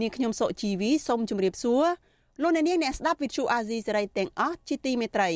[0.00, 1.84] នាងខ្ញុំសុជីវីសូមជម្រាបសួរ
[2.42, 5.30] លោកអ្នកនាងអ្នកស្ដាប់ Vuthu Azizi Serai ទាំងអស់ជាទីមេត្រី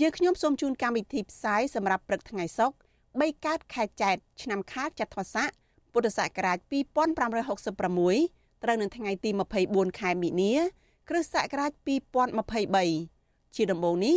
[0.00, 2.76] យើងខ្ញុំសូមជូនកម្មវិធីផ្សាយសម្រាប់ព្រឹកថ្ងៃសុក្រ
[3.12, 5.50] 3កើតខែចែកឆ្នាំខាលចត្វាស័ក
[5.92, 9.30] ពុទ្ធសករាជ2566ត្រូវនៅថ្ងៃទី
[9.64, 10.54] 24ខែមីនា
[11.08, 11.72] គ្រិស្តសករាជ
[12.88, 14.16] 2023ជាដំបូងនេះ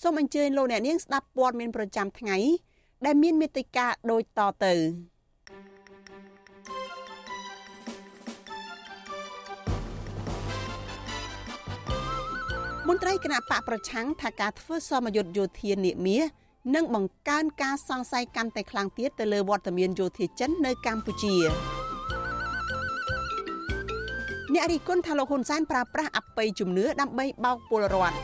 [0.00, 2.36] សូមអញ្ជើញលោកអ្នកនាងស្ដាប់ព័ត៌មានប្រចាំថ្ងៃ
[3.06, 4.74] ដែលមានមេត្តាដូចតទៅ
[12.88, 16.24] មន្ត្រីគណៈបកប្រឆាំងថាការធ្វើសមយុទ្ធយោធានាមាស
[16.74, 21.34] និងបង្កើនការសង្ស័យកាន់តែខ្លាំងទៀតទៅលើវត្តមានយោធាចិននៅកម្ពុជា
[24.52, 28.16] អ្នករិះគន់ថាលោកហ៊ុនសែនប្រើប្រាស់អបិយជំនឿដើម្បីបោកពលរដ្ឋ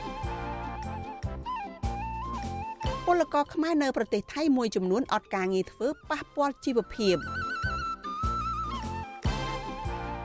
[3.06, 7.16] ពលករខ្មែរនៅប្រទេសថៃមួយចំនួនអត់ការងារធ្វើប៉ះពាល់ជីវភាព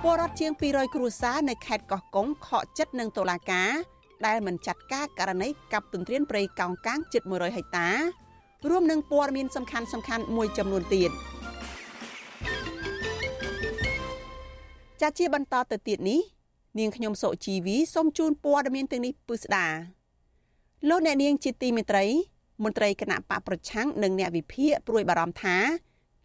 [0.02, 3.97] ពលរដ្ឋជាង200គ្រួសារនៅខេត្តកោះកុងខកចិត្តនឹងតុលាការ
[4.28, 7.90] ដែលមិនចាត់ការករណីកាប់ទន្ទ្រានព្រៃកោងកាងជិត100ហិកតា
[8.70, 11.12] រួមនឹងព័ត៌មានសំខាន់សំខាន់មួយចំនួនទៀត
[15.02, 16.22] ចាជាបន្តទៅទៀតនេះ
[16.80, 19.68] នាងខ្ញុំសុជីវីសូមជូនព័ត៌មានទាំងនេះពិស្ដា
[20.90, 22.06] លោកអ្នកនាងជាទីមេត្រី
[22.64, 25.58] មន្ត្រីគណៈបកប្រឆាំងនិងអ្នកវិភាគព្រួយបារម្ភថា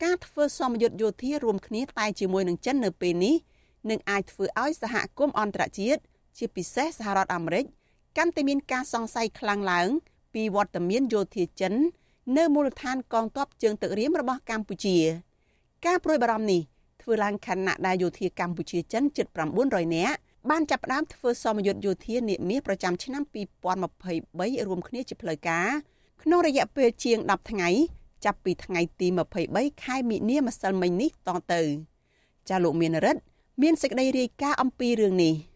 [0.04, 3.34] ការធ្វើសមយុទ្ធយោធារួមគ្នាតែជាមួយនឹងចិននៅពេលនេះ
[3.90, 6.00] នឹងអាចធ្វើឲ្យសហគមន៍អន្តរជាតិ
[6.38, 7.64] ជាពិសេសសហរដ្ឋអាមេរិក
[8.16, 9.88] កាន់តែមានការសង្ស័យខ្លាំងឡើង
[10.34, 11.74] ពីវត្តមានយោធាចិន
[12.36, 14.96] នៅមូលដ្ឋានកងទ័ពជើងទឹករៀមរបស់កម្ពុជា
[15.86, 16.60] ការប្រួយបារម្ភនេះ
[17.02, 19.26] ធ្វើឡើងខណៈដែលយោធាកម្ពុជាចិនជិត
[19.62, 20.16] 900នាក់
[20.50, 23.22] បានចាប់ផ្ដើមធ្វើសមយុទ្ធយោធានាមាសប្រចាំឆ្នាំ
[23.94, 25.68] 2023រួមគ្នាជាផ្លូវការ
[26.22, 27.68] ក្នុងរយៈពេលជាង10ថ្ងៃ
[28.24, 29.06] ចាប់ពីថ្ងៃទី
[29.44, 31.60] 23ខែមិនិនាម្សិលមិញនេះតទៅ
[32.48, 33.20] ចាលោកមានរិទ្ធ
[33.62, 35.34] មានសេចក្តីរាយការណ៍អំពីរឿងនេះ។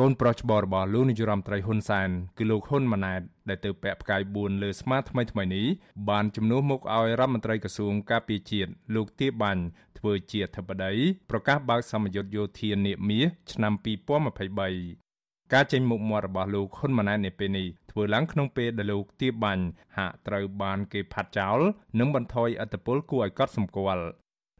[0.00, 5.66] កូនប្រុសច្បងរបស់លោកនាយរដ្ឋមន្ត្រីហ៊ុនសែនគឺលោកហ៊ុនម៉ាណែតដែលទៅពាក់ផ្កាយ4លើស្មាថ្មីថ្មីនេះ
[6.10, 9.62] បានជំនួសមុខឲ្យរដ្ឋមន្ត្រីក្រសួងការពារជាតិលោកទាបាញ់
[9.98, 10.92] ធ្វើជាអធិបតី
[11.30, 13.72] ប្រកាសបើកសមយុទ្ធយោធានាមាសឆ្នាំ
[14.58, 19.64] 2023ការចេញមុខមាត់របស់លោកហ៊ុនម៉ាណែតនៅពេលនេះធ្វើឡើងក្នុងពេលដែលលោកទាបាញ់
[19.96, 21.58] ហាក់ត្រូវបានគេផាត់ចោល
[21.98, 24.04] និងបន្ថយអធិបុលគួរឲ្យកត់សម្គាល់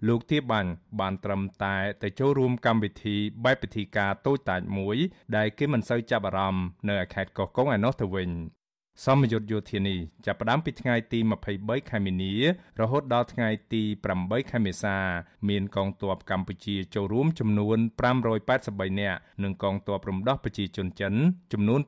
[0.08, 0.70] លោកទាបាញ់
[1.00, 4.96] បានត្រឹមតែទៅចូលរួមកម្មវិធីបែបពិធីការតូចតាចមួយ
[5.36, 8.30] ដែលគេមិនសូវចាប់អារម្មណ៍នៅខេត្តកោះកុងឯណោះទៅវិញ
[9.04, 11.18] សមយុទ្ធយោធានេះចាប់ផ្ដើមពីថ្ងៃទី
[11.54, 12.34] 23ខែមីនា
[12.80, 13.82] រហូតដល់ថ្ងៃទី
[14.16, 14.96] 8ខែមេសា
[15.48, 17.78] មានកងទ័ពកម្ពុជាចូលរួមចំនួន
[18.38, 21.14] 583នាក់និងកងទ័ពរំដោះប្រជាជនចិន
[21.52, 21.80] ចំនួន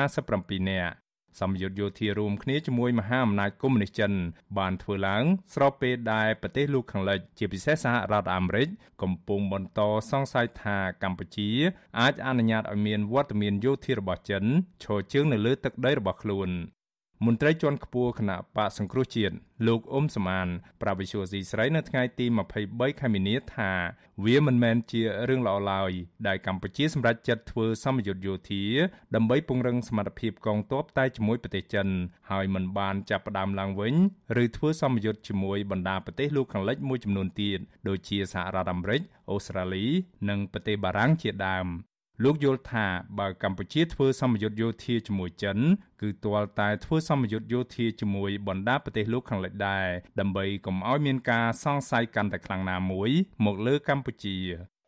[0.00, 0.94] 257នាក់
[1.40, 4.12] សម្ពយុទ្ធយោធារួមគ្នាជាមួយមហាអំណាចកុម្មុយនីសចិន
[4.58, 5.24] បានធ្វើឡើង
[5.54, 8.68] ស្របពេលដែលប្រទេសលោកខាងលិច ជាពិសេសសហរដ្ឋអាមេរិក
[9.02, 9.80] កំពុងបន្ត
[10.10, 11.50] សង្ស័យថាកម្ពុជា
[12.00, 14.44] អាចអនុញ្ញាតឲ្យមានវត្តមានយោធារបស់ចិន
[14.84, 16.50] ឈរជើងនៅលើទឹកដីរបស់ខ្លួន
[17.24, 19.34] មន្ត្រីជាន់ខ្ពស់គណៈបកសង្គ្រោះជាតិ
[19.66, 20.48] លោកអ៊ុំសមាន
[20.82, 22.26] ប្រាវិសុយស៊ីស្រីនៅថ្ងៃទី
[22.62, 23.70] 23ខែមីនាថា
[24.24, 25.92] វាមិនមែនជារឿងល្អឡើយ
[26.26, 28.64] ដែលកម្ពុជាសម្រេចចិត្តធ្វើសម្ពយុទ្ធយោធា
[29.14, 31.88] ដើម្បីពង្រឹងសមត្ថភាពកងទ័ពតែជាមួយប្រទេសចិន
[32.30, 33.94] ហើយមិនបានចាប់ផ្ដើមឡើងវិញ
[34.42, 39.00] ឬធ្វើសម្ពយុទ្ធជាមួយបណ្ដាប្រទេសលោកខាងលិចមួយចំនួនទៀតដូចជាសហរដ្ឋអាមេរិក
[39.30, 39.86] អូស្ត្រាលី
[40.28, 41.68] និងប្រទេសបារាំងជាដើម
[42.24, 42.86] លោកយល់ថា
[43.18, 45.58] បើកម្ពុជាធ្វើសម្ពយុទ្ធយោធាជាមួយចិន
[46.02, 49.86] គឺទាល់តែធ្វើសម្ពយុទ្ធយោធាជាមួយបណ្ដាប្រទេសលោកខាងលិចដែរ
[50.20, 53.10] ដើម្បីកុំឲ្យមានការសង្ស័យកាន់តែខ្លាំងណាមួយ
[53.44, 54.36] មកលើកម្ពុជា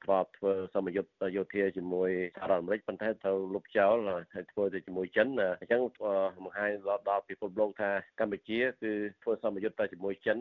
[0.08, 3.96] ធ្លាប់ធ្វើសមយុទ្ធយោធាជាមួយសហរដ្ឋអាមេរិកប៉ុន្តែត្រូវលុបចោល
[4.34, 5.28] ហើយធ្វើទៅជាមួយចិន
[5.60, 5.80] អញ្ចឹង
[6.44, 7.90] បង្ហាញដល់ពិភពលោកថា
[8.20, 10.36] កម្ពុជាគឺធ្វើសមយុទ្ធតែជាមួយចិន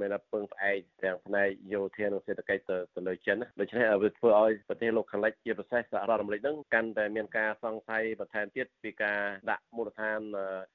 [0.00, 10.20] មានតែពឹងផ្អែកទាំងផ្នែកយោធានិងសេដ្ឋកិច្ចទៅទៅលើចិនដូច្នេះវាធ្វើឲ្យប្រទេសលោកខាងលិចជាពិសេសសហរដ្ឋអាមេរិកហ្នឹងកាន់តែមានការសង្ស័យបន្ថែមទៀតពីការដាក់មូលដ្ឋាន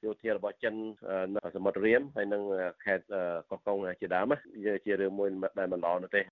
[0.04, 0.74] យោធារបស់ចិន
[1.36, 2.42] នៅសមុទ្ររៀមហើយនិង
[2.84, 3.04] ខេត្ត
[3.50, 6.22] កោះកុងជាដើមវាជារឿងមួយដែលមិនល្អនោះទេ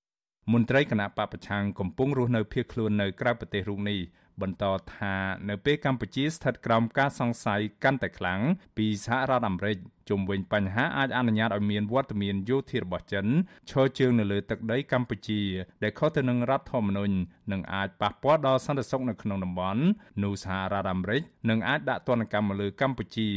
[0.52, 3.98] មន្ត្រីគណៈបពប្រឆាំងកំពុងរស់នៅភៀសខ្លួននៅក្រៅប្រទេសរូបនេះ
[4.42, 4.64] បន្ត
[4.96, 5.14] ថា
[5.48, 8.40] នៅពេលកម្ពុជាស្ថិតក្រោមការសង្ស័យកាន់តែខ្លាំង
[8.76, 9.78] ពីសហរដ្ឋអាមេរិក
[10.08, 13.26] ជុំវិញបញ្ហាអាចអនុញ្ញាតឲ្យមានវត្តមានយោធារបស់ចិន
[13.70, 15.42] ឈរជើងនៅលើទឹកដីកម្ពុជា
[15.82, 17.14] ដែលខុសទៅនឹងរដ្ឋធម្មនុញ្ញ
[17.52, 19.82] និងអាចប៉ះពាល់ដល់សន្តិសុខនៅក្នុងតំបន់
[20.22, 23.28] នោះសហរដ្ឋអាមេរិកនឹងអាចដាក់ទណ្ឌកម្មមកលើកម្ពុជា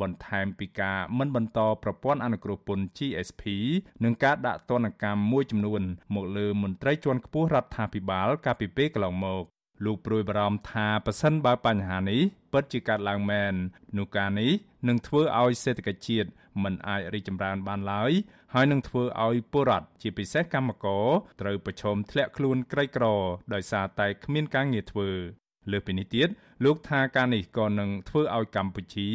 [0.00, 3.42] បន្ថែមពីការមិនបន្តប្រព័ន្ធអនុគ្រោះពន្ធ GSP
[4.04, 5.82] និងការដាក់ទណ្ឌកម្មមួយចំនួន
[6.14, 9.44] មកលើមន្ត្រីជាន់ខ្ពស់រដ្ឋាភិបាលកាលពីពេលកន្លងមក
[9.84, 12.20] លោកព្រួយបារម្ភថាប៉ះសិនបើបញ្ហានេះ
[12.52, 13.54] ពិតជាកើតឡើងមែន
[13.98, 14.52] នោះការនេះ
[14.88, 16.28] នឹងធ្វើឲ្យសេដ្ឋកិច្ចជាតិ
[16.62, 18.12] មិនអាចរីកចម្រើនបានឡើយ
[18.54, 21.06] ហើយនឹងធ្វើឲ្យពលរដ្ឋជាពិសេសកម្មករ
[21.40, 23.06] ត្រូវប្រឈមធ្លាក់ខ្លួនក្រីក្រ
[23.54, 25.10] ដោយសារតែគ្មានការងារធ្វើ
[25.72, 26.28] លើសពីនេះទៀត
[26.64, 29.08] លោកថាការនេះក៏នឹងធ្វើឲ្យកម្ពុជា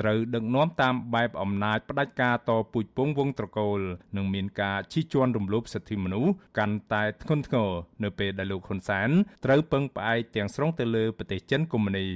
[0.00, 3.78] ត្រូវដឹកនាំតាមបែបអំណាចផ្ដាច់ការតពូជពងវងត្រកូល
[4.16, 7.70] និងមានការជិះជាន់រំលោភសិទ្ធិមនុស្សកាន់តែធ្ងន់ធ្ងរ
[8.02, 9.10] នៅពេលដែលលោកហ៊ុនសែន
[9.44, 12.08] ត្រូវពឹងផ្អែកទាំងស្រុងទៅលើប្រទេសចិនកុម្មុយនី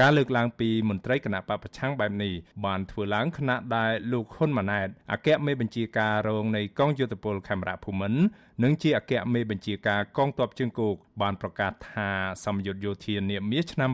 [0.00, 2.32] ការលើកឡើងពីមន្ត្រីគណៈបពប្រឆាំងបែបនេះ
[2.64, 8.20] បានធ្វើឡើងខណៈដែលលោកហ៊ុនម៉ាណែតអគ្គមេបញ្ជាការរងនៃកងយោធពលខេមរៈភូមិន្ទ
[8.62, 12.08] និងជាអគ្គមេបញ្ជាការកងទ័ពជើងគោកបានប្រកាសថា
[12.44, 13.90] សម្យុទ្ធយោធានាមាសឆ្នាំ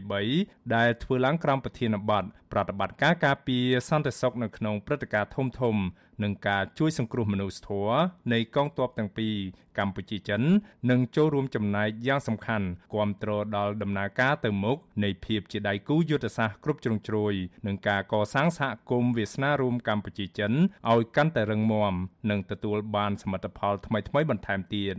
[0.00, 5.76] 2023ដែលធ្វើឡើងក្រោមប្រធានបទប្រតិបត្តិការការពារសន្តិសុខនៅក្នុងព្រឹត្តិការណ៍ធំធំ
[6.22, 7.98] និងការជួយសង្គ្រោះមនុស្សធម៌
[8.32, 9.34] នៃកងទ័ពទាំងពីរ
[9.78, 10.42] កម្ពុជាចិន
[10.90, 17.34] នឹងចូលរួមចំណែកយ៉ាងសំខាន់គ្រប់គ្រងដល់ដំណើរការទៅមុខនៃភាពជាដៃគូយុទ្ធសាស្ត្រគ្រប់ជ្រុងជ្រោយ
[17.66, 20.52] និងការកសាងសហគមន៍វាសនារួមកម្ពុជាចិន
[20.90, 21.94] ឲ្យកាន់តែរឹងមាំ
[22.30, 24.96] និងទទួលបានសមិទ្ធផលថ្មីៗបន្ថែមទៀត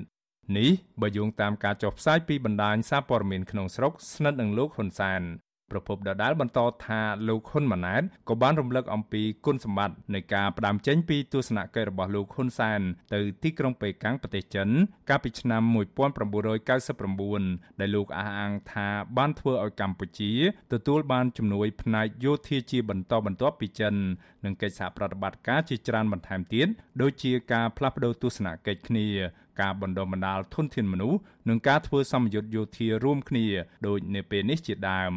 [0.57, 0.69] នេះ
[1.01, 5.21] បើយោងតាមការចុះផ្សាយពីបណ្ដាញសារព័ត៌មានក្នុងស្រុកស្និទ្ធនឹងលោកហ៊ុនសែន
[5.71, 12.81] ប្រពន្ធដដាលបន្តថាលោកហ៊ុនម៉ាណែតក៏បានរំលឹកអំពីគុណសម្បត្តិនៃការផ្ដាំចេញពីទស្សនកិច្ចរបស់លោកហ៊ុនសែន
[13.13, 14.67] ទៅទីក្រុងប៉េកាំងប្រទេសចិន
[15.09, 18.87] កាលពីឆ្នាំ1999ដែលលោកអះអាងថា
[19.17, 20.31] បានធ្វើឲ្យកម្ពុជា
[20.73, 23.93] ទទួលបានជំនួយផ្នែកយោធាជាបន្តបន្ទាប់ពីចិន
[24.45, 26.67] និងកិច្ចសហប្រតិបត្តិការជាច្រើនបន្ថែមទៀត
[27.01, 29.07] ដូចជាការផ្លាស់ប្តូរទស្សនកិច្ចគ្នា
[29.61, 31.19] ការបណ្ដុះបណ្ដាលធនធានមនុស្ស
[31.49, 33.45] និងការធ្វើសម្ពយុទ្ធយោធារួមគ្នា
[33.87, 35.13] ដូចនៅពេលនេះជាដើម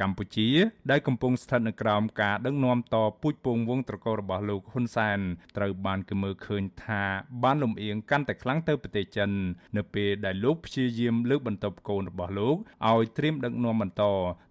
[0.00, 0.50] កម្ពុជា
[0.90, 5.18] ដែលកំពុងស្ថិតនៅក្រោមការដឹកនាំតពូជពងវងត្រកូលរបស់លោកហ៊ុនសែន
[5.56, 7.02] ត្រូវបានគេមើលឃើញថា
[7.42, 9.30] បានលំអៀងកាន់តែខ្លាំងទៅប្រទេសចិន
[9.76, 12.56] នៅពេលដែលលោកព្យាយាមលើកបន្ទប់កូនរបស់លោក
[12.88, 14.02] ឲ្យត្រៀមដឹកនាំបន្ត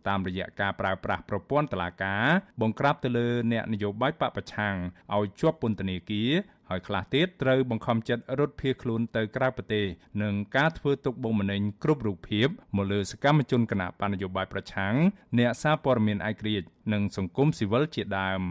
[0.08, 2.26] តាមរយៈការប្រើប្រាស់ប្រព័ន្ធតុលាការ
[2.62, 4.76] បង្ក្រាបទៅលើអ្នកនយោបាយបពប្រឆាំង
[5.16, 6.32] ឲ្យជាប់ពន្ធនាគារ
[6.72, 9.86] ហើយខ្លះទៀតត្រូវបង្ខំចិត្តរត់ភៀសខ្លួនទៅក្រៅប្រទេស
[10.24, 14.96] និងការធ្វើទុកបុកម្នេញគ្រប់រូបភាពមកលើសកម្មជនគណៈបញ្ញយោបាយប្រឆាំង
[15.40, 18.44] អ្នកសារព័ត៌មានឯករាជ្យនិងសង្គមស៊ីវិលជាដើម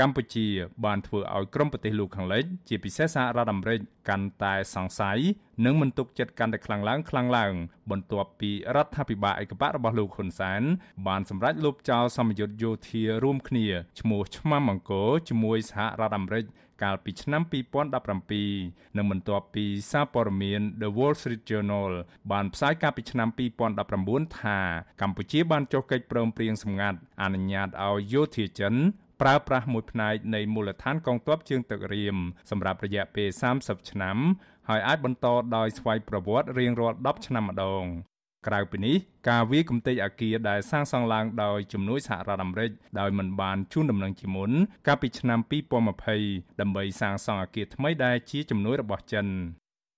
[0.00, 0.46] កម្ពុជា
[0.84, 5.18] បានធ្វើឲ្យក្រុមប្រទេសលោកខាងលិចជាពិសេសសហរដ្ឋអាមេរិកកាន់តែសង្ស័យ
[5.64, 7.54] និងមិនទុកចិត្តកាន់តែខ្លាំងឡើងខ្លាំងឡើង
[7.90, 10.62] បន្ទាប់ពីរដ្ឋាភិបាលឯកបៈរបស់លោកហ៊ុនសែន
[11.06, 13.66] បានសម្រេចលុបចោលសម្ពយុទ្ធយោធារួមគ្នា
[14.00, 16.44] ឈ្មោះឆ្មាំអង្គរជាមួយសហរដ្ឋអាមេរិក
[16.82, 17.42] កាលពីឆ្នាំ
[18.20, 21.92] 2017និងបន្ទាប់ពីសារព័ត៌មាន The Wall Street Journal
[22.32, 23.28] បានផ្សាយកាលពីឆ្នាំ
[23.86, 24.58] 2019ថា
[25.02, 28.74] កម្ពុជាបានចុះកិច្ចព្រមព្រៀងសម្ងាត់អនុញ្ញាតឲ្យយោធាចិន
[29.20, 32.16] ប្រើប្រាស់មួយផ្នែកនៃមូលដ្ឋានកងទ័ពជើងទឹករៀម
[32.50, 33.28] សម្រាប់រយៈពេល
[33.60, 34.18] 30ឆ្នាំ
[34.68, 35.26] ហើយអាចបន្ត
[35.56, 37.84] ដោយស្វ័យប្រវត្តិរៀងរាល់10ឆ្នាំម្ដង
[38.46, 38.96] ក្រៅពីនេះ
[39.28, 42.70] ការវាយគំទេចអាគារដែលសាងសង់ឡើងដោយជំនួយសហរដ្ឋអាមេរិក
[43.00, 44.50] ដោយមិនបានជូនដំណឹងជាមុន
[44.86, 45.38] កាលពីឆ្នាំ
[46.00, 49.26] 2020ដើម្បីសាងសង់អាគារថ្មីដែលជាជំនួយរបស់ចិន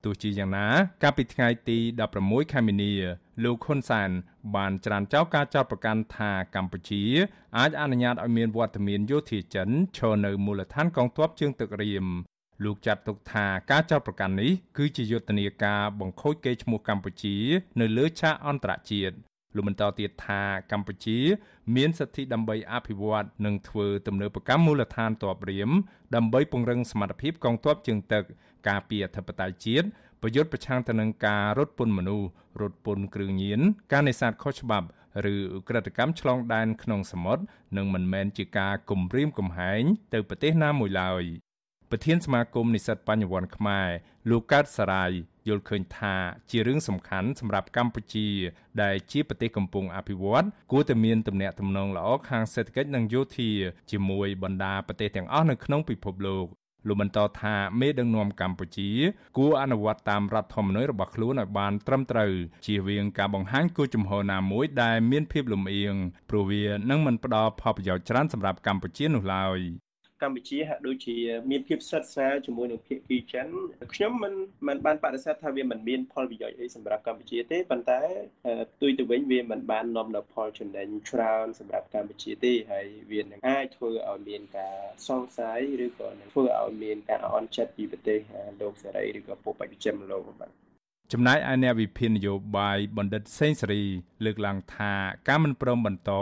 [0.05, 0.67] ទោះជាយ៉ាងណា
[1.03, 1.79] កាលពីថ្ងៃទី
[2.15, 2.93] 16ខែមីនា
[3.45, 4.11] លោកហ៊ុនសែន
[4.57, 7.03] បានច្រានចោលការចោទប្រកាន់ថាកម្ពុជា
[7.59, 12.07] អាចអនុញ្ញាតឲ្យមានវត្តមានយោធាចិនឈរនៅមូលដ្ឋានកងទ័ពជើងទឹករៀម
[12.65, 17.37] លោកចាត់ទុកថាការចោទប្រកាន់នេះគឺជាយុទ្ធនាការបង្ខូចកេរ្តិ៍ឈ្មោះកម្ពុជា
[17.81, 19.15] នៅលើឆាកអន្តរជាតិ
[19.55, 20.43] លោកបន្តទៀតថា
[20.73, 21.19] កម្ពុជា
[21.77, 25.71] មានសិទ្ធិដើម្បីអភិវឌ្ឍនិងធ្វើទំនើបកម្មមូលដ្ឋានទ័ពរៀម
[26.15, 28.25] ដើម្បីពង្រឹងសមត្ថភាពកងទ័ពជើងទឹក
[28.69, 29.87] ការពារអធិបតេយ្យជាតិ
[30.23, 32.29] ប្រយុទ្ធប្រឆាំងទៅនឹងការរត់ពន្ធមនុស្ស
[32.61, 33.61] រត់ពន្ធគ្រឿងញៀន
[33.93, 34.87] ការនេសាទខុសច្បាប់
[35.33, 35.37] ឬ
[35.69, 37.43] ក្រិតកម្មឆ្លងដែនក្នុងសមុទ្រ
[37.77, 39.83] និងមិនមែនជាការគំរាមកំហែង
[40.15, 41.25] ទៅប្រទេសណាមួយឡើយ
[41.95, 43.89] ប្រធានសមាគមនិស្សិតបញ្ញវន្តខ្មែរ
[44.31, 45.11] លោកកើតសរាយ
[45.49, 46.15] យល់ឃើញថា
[46.51, 48.29] ជារឿងសំខាន់សម្រាប់កម្ពុជា
[48.83, 53.51] ដែលជាប្រទេសកំពុងអភិវឌ្ឍគួរតែមានទំនាក់ទំនងល្អខាងសេដ្ឋកិច្ចនិងយោធា
[53.91, 56.47] ជាមួយបណ្ដាប្រទេសទាំងអស់នៅក្នុងពិភពលោក
[56.89, 58.91] លោកបន្តថាមេដឹកនាំកម្ពុជា
[59.37, 62.33] គួរអនុវត្តតាមរដ្ឋធម្មនុញ្ញរបស់ខ្លួនឲ្យបានត្រឹមត្រូវ
[62.67, 65.95] ជៀសវាងការបង្ហាញគោលជំហរណាមួយដែលមានភាពលំអៀង
[66.31, 69.61] ព្រោះវានឹងមិនផ្ដល់ផលប្រយោជន៍ច្រើនសម្រាប់កម្ពុជានោះឡើយ
[70.23, 71.17] កម្ពុជាហាក់ដូចជា
[71.51, 73.47] មានភាពស្និទ្ធស្នាលជាមួយនឹងភាគីចិន
[73.95, 74.35] ខ្ញុំមិន
[74.69, 78.01] មិនបានបដិសេធថាវាមិនមានផលប្រយោជន៍អីសម្រាប់កម្ពុជាទេប៉ុន្តែ
[78.73, 84.77] ផ្ទុយទៅវិញវាមិនបាននាំដល់ផលចំណេញច្រើនសម្រាប់កម្ពុជាទេហើយវានឹងអាចធ្វើឲ្យមានការ
[85.09, 88.19] សង្ស័យឬក៏នឹងធ្វើឲ្យមានការអន់ចិត្តពីប្រទេស
[88.61, 90.51] លោកសេរីឬក៏ពួកបព្វជិមលោកបាទ
[91.15, 93.83] ចំណែកឯអ្នកវិភាគនយោបាយបណ្ឌិតសេងសេរី
[94.25, 94.93] លើកឡើងថា
[95.29, 96.13] ការមិនព្រមបន្ត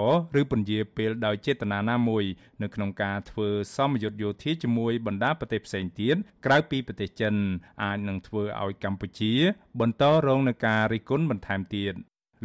[0.41, 2.25] ឬពន្យាពេលដោយចេតនាណាមួយ
[2.63, 6.17] នៅក្នុងការធ្វើសមយុទ្ធយោធាជាមួយបណ្ដាប្រទេសផ្សេងទៀត
[6.47, 7.35] ក្រៅពីប្រទេសចិន
[7.83, 9.33] អាចនឹងធ្វើឲ្យកម្ពុជា
[9.81, 11.95] បន្តរងនឹងការរិះគន់បន្ថែមទៀត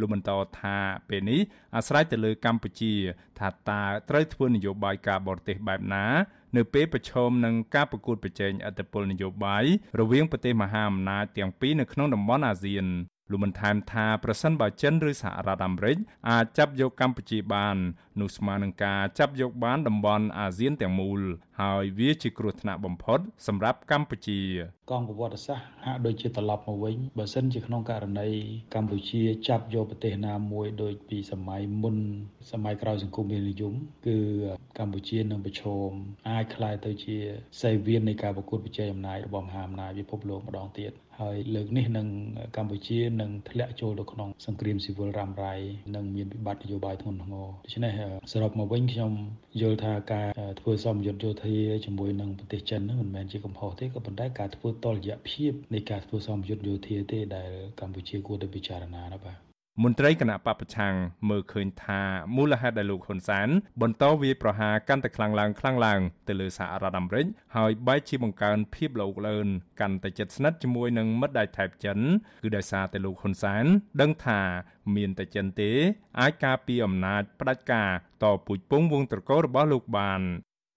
[0.00, 0.76] លោកបន្តថា
[1.08, 1.40] ពេលនេះ
[1.76, 2.92] អាស្រ័យទៅលើកម្ពុជា
[3.38, 6.04] ថាតើត្រូវធ្វើនយោបាយការបរទេសបែបណា
[6.56, 9.64] នៅពេលប្រឈមនឹងការប្រកួតប្រជែងឥទ្ធិពលនយោបាយ
[10.00, 12.86] រវាងប្រទេសមហាអំណាចទាំងពីរនៅក្នុងតំបន់អាស៊ាន
[13.30, 15.96] លោកបានថែមថាប្រសិនបើចិនឬសហរដ្ឋអាមេរិក
[16.30, 17.76] អាចចាប់យកកម្ពុជាបាន
[18.20, 21.20] នោះស្មើនឹងការចាប់យកបានតំបន់អាស៊ានទាំងមូល
[21.60, 24.40] ហើយវាជាគ្រោះថ្នាក់បំផុត សម្រាប់កម្ពុជា
[24.90, 28.28] កងប្រវត្តិសាស្ត្រហាក់ដូចជាត្រឡប់មកវិញបើសិនជាក្នុងករណី
[28.74, 31.96] កម្ពុជាចាប់យកប្រទេសណាមួយដូចពីសម័យមុន
[32.52, 33.74] សម័យក្រោយសង្គមរាជនិយម
[34.06, 34.18] គឺ
[34.78, 35.90] កម្ពុជានឹងប្រឈម
[36.28, 37.16] អាចក្លាយទៅជា
[37.60, 42.08] សេវៀននៃការប្រកួតប្រជែងអំណាចរបស់មហាអំណាចពិភពលោកម្ដងទៀត ហើយលើកនេះនឹង
[42.56, 45.54] កម្ពុជានឹងធ្លាក់ចូលទៅក្នុងសង្គ្រាមស៊ីវិលរ៉ាំរ៉ៃ
[45.94, 47.92] និងមានវិបត្តិនយោបាយធ្ងន់ធ្ងរដូច្នេះ
[48.32, 49.12] សរុបមកវិញខ្ញុំ
[49.60, 50.28] យល់ថាការ
[50.60, 59.45] ធ្វើសមយុទ្ធយោធាជាមួយនឹងប្រទេសចិនមិនមែនជាកំហុសទេក៏ប៉ុន្តែការធ្វើតលយៈភាពនៃការធ្វើសមយុទ្ធយោធាទេដែលកម្ពុជាគួរតែពិចារណាណាបាទ
[59.82, 60.94] មន្ត្រីគណៈបពប្រឆាំង
[61.30, 62.00] មើលឃើញថា
[62.36, 63.48] មូលហេតុដែលលោកហ៊ុនសែន
[63.82, 69.48] បន្តវាប្រហារកាន់តែខ្លាំងឡើងខ្លាំងឡើងទៅលើសហរដ្ឋអាមេរិកហើយបែរជាបង្កើនភាពលោកលឿន
[69.80, 71.98] កាន់តែជិតស្និទ្ធជាមួយនឹងមិត្តដៃថៃចិន
[72.42, 73.64] គឺដោយសារតែលោកហ៊ុនសែន
[74.00, 74.40] ដឹងថា
[74.96, 75.70] មានតែចិនទេ
[76.20, 77.90] អាចការពារអំណាចផ្ដាច់ការ
[78.22, 80.22] តពូជពងវងត្រកូលរបស់លោកបាន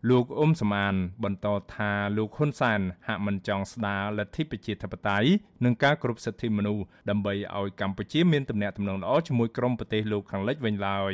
[0.07, 5.29] លោកអ៊ុំសំអាន បន្តថាលោកហ៊ុនសែនហាក់មិនចង់ស្ដារលទ្ធិប្រជាធិបតេយ្យ
[5.63, 11.13] និងការគោរពសិទ្ធិមនុស្សដើម្បីឲ្យកម្ពុជាមានទំនាក់ទំនងល្អជាមួយក្រុមប្រទេសលោកខាងលិចវិញឡើយ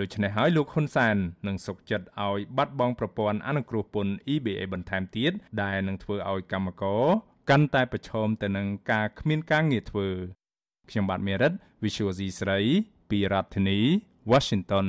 [0.00, 7.04] ដូច្នេះហើយលោកហ៊ុនសែននឹងសុកចិត្តឲ្យបាត់បង់ប្រព័ន្ធអនុគ្រោះពន្ធ EBA បន្ថែមទៀតដែលនឹងធ្វើឲ្យកម្មករ
[7.50, 10.08] កាន់តែប្រឈមទៅនឹងការគ្មានការងារធ្វើ
[10.90, 12.58] ខ្ញុំបាទមេរិត Visual C ស្រី
[13.10, 13.78] ពីរដ្ឋធានី
[14.30, 14.86] Washington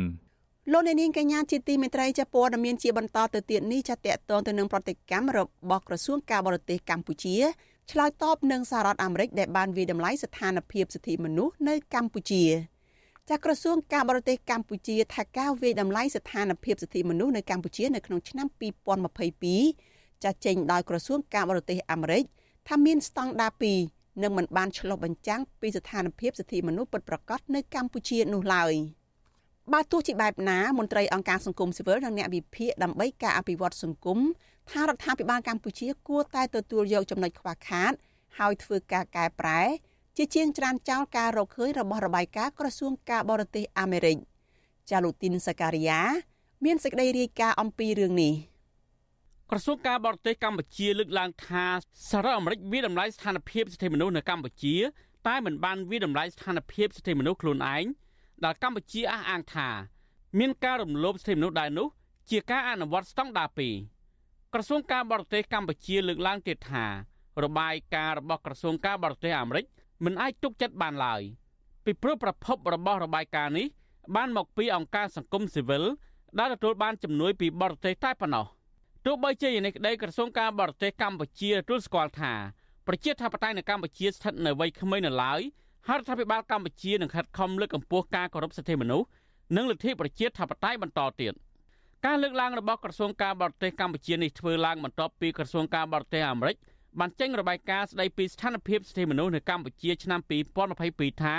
[0.72, 5.40] លោកអ្នកនាងកញ្ញាជាទីមេត្រីចាព័ត៌មានជាបន្តទៅទៀតនេះចាតកតងទៅនឹងប្រតិកម្មរ
[5.70, 7.36] បស់ក្រសួងការបរទេសកម្ពុជា
[7.92, 12.44] ឆ្លើយតបនឹងសហរដ្ឋអាមេរិកដែលបានវាយតម្លៃស្ថានភាពសិទ្ធិមនុស្សនៅកម្ពុជា
[13.30, 18.48] ចាក្រសួងការបរទេសកម្ពុជាថាការវាយតម្លៃស្ថានភាពសិទ្ធិមនុស្សនៅកម្ពុជានៅក្នុងឆ្នាំ
[19.62, 22.24] 2022ចាចេញដោយក្រសួងការបរទេសអាមេរិក
[22.68, 23.52] ថាមានស្តង់ដារ
[23.88, 28.76] 2និងមិនបានឆ្លុះបញ្ចាំងពីស្ថានភាពសិទ្ធិមនុស្សពិតប្រាកដនៅកម្ពុជានោះឡើយ។
[29.72, 34.20] បើទោះជាបែបណាមន្ត្រីអង្គការសង្គមស៊ីវិលនិងអ្នកវិភាគដើម្បីការអភិវឌ្ឍសង្គម
[34.70, 37.94] ថារដ្ឋាភិបាលកម្ពុជាគួរតែទទួលយកចំណុចខ្វះខាត
[38.40, 39.62] ហើយធ្វើការកែប្រែ
[40.18, 44.18] ជាជាងច្រានចោលការរកឃើញរបស់របាយការណ៍ក្រសួងការបរទេសអាមេរិក
[44.92, 46.02] ចាលូទីនសការីយ៉ា
[46.66, 48.34] មានសេចក្តីរាយការណ៍អំពីរឿងនេះ
[49.50, 51.66] ក្រសួងការបរទេសកម្ពុជាលើកឡើងថា
[52.10, 54.76] សហរដ្ឋអាមេរិកវាតម្លៃស្ថានភាពសិទ្ធិមនុស្សនៅកម្ពុជា
[55.28, 57.86] តែមិនបានវាតម្លៃស្ថានភាពសិទ្ធិមនុស្សខ្លួនឯង
[58.44, 59.70] ដែលកម្ពុជាអះអាងថា
[60.40, 61.88] មានការរំលោភសិទ្ធិមនុស្សដែរនោះ
[62.30, 63.50] ជាការអនុវត្តស្តង់ដារ
[64.00, 66.86] 2ក្រសួងការបរទេសកម្ពុជាលើកឡើងទៀតថា
[67.44, 69.66] របាយការណ៍របស់ក្រសួងការបរទេសអាមេរិក
[70.04, 71.22] មិនអាចទុកចិត្តបានឡើយ
[71.86, 73.68] ពីព្រោះប្រភពរបស់របាយការណ៍នេះ
[74.16, 75.84] បានមកពីអង្គការសង្គមស៊ីវិល
[76.40, 78.46] ដែលទទួលបានជំនួយពីបរទេសតែប៉ុណ្ណោះ
[79.06, 82.34] ទោះបីជាយ៉ាងនេះក្តីក្រសួងការបរទេសកម្ពុជាទទួលស្គាល់ថា
[82.88, 85.42] ប្រជាធិបតេយ្យនៅកម្ពុជាស្ថិតនៅវ័យក្មេងនៅឡើយ
[85.88, 89.08] ហើយរដ្ឋាភិបាលកម្ពុជានឹងខិតខំលើកកម្ពស់ការគោរពសិទ្ធិមនុស្ស
[89.56, 91.34] និងលទ្ធិប្រជាធិបតេយ្យបន្តទៀត
[92.06, 96.56] ការលើកឡើងរបស់ក្រសួងការបរទេសកម្ពុជានេះធ្វើឡើងបន្ទាប់ពីក្រសួងការបរទេសអាមេរិក
[97.00, 100.20] បានចេញរបាយការណ៍ស្តីពីស្ថានភាពសិទ្ធិមនុស្សនៅកម្ពុជាឆ្នាំ
[100.72, 101.38] 2022ថា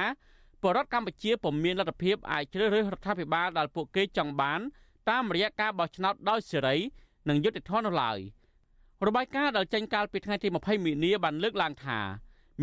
[0.63, 4.61] បរដ្ឋកម្ពុជាពុំមានលទ្ធភាពអាចជ្រើសរើសរដ្ឋាភិបាលដែលពួកគេចង់បាន
[5.11, 6.77] តាមរយៈការបោះឆ្នោតដោយសេរី
[7.29, 8.19] និងយុត្តិធម៌នោះឡើយ
[9.07, 12.01] របាយការណ៍ដែលចេញកាលពីថ្ងៃទី20មីនាបានលើកឡើងថា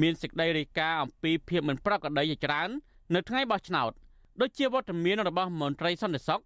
[0.02, 2.70] មានសេចក្តីរាយការណ៍អំពីភាពមិនប្រក្រតីជាច្រើន
[3.16, 3.92] នៅថ្ងៃបោះឆ្នោត
[4.42, 6.42] ដូចជាវត្តមានរបស់មន្ត្រីសន្តិសុខ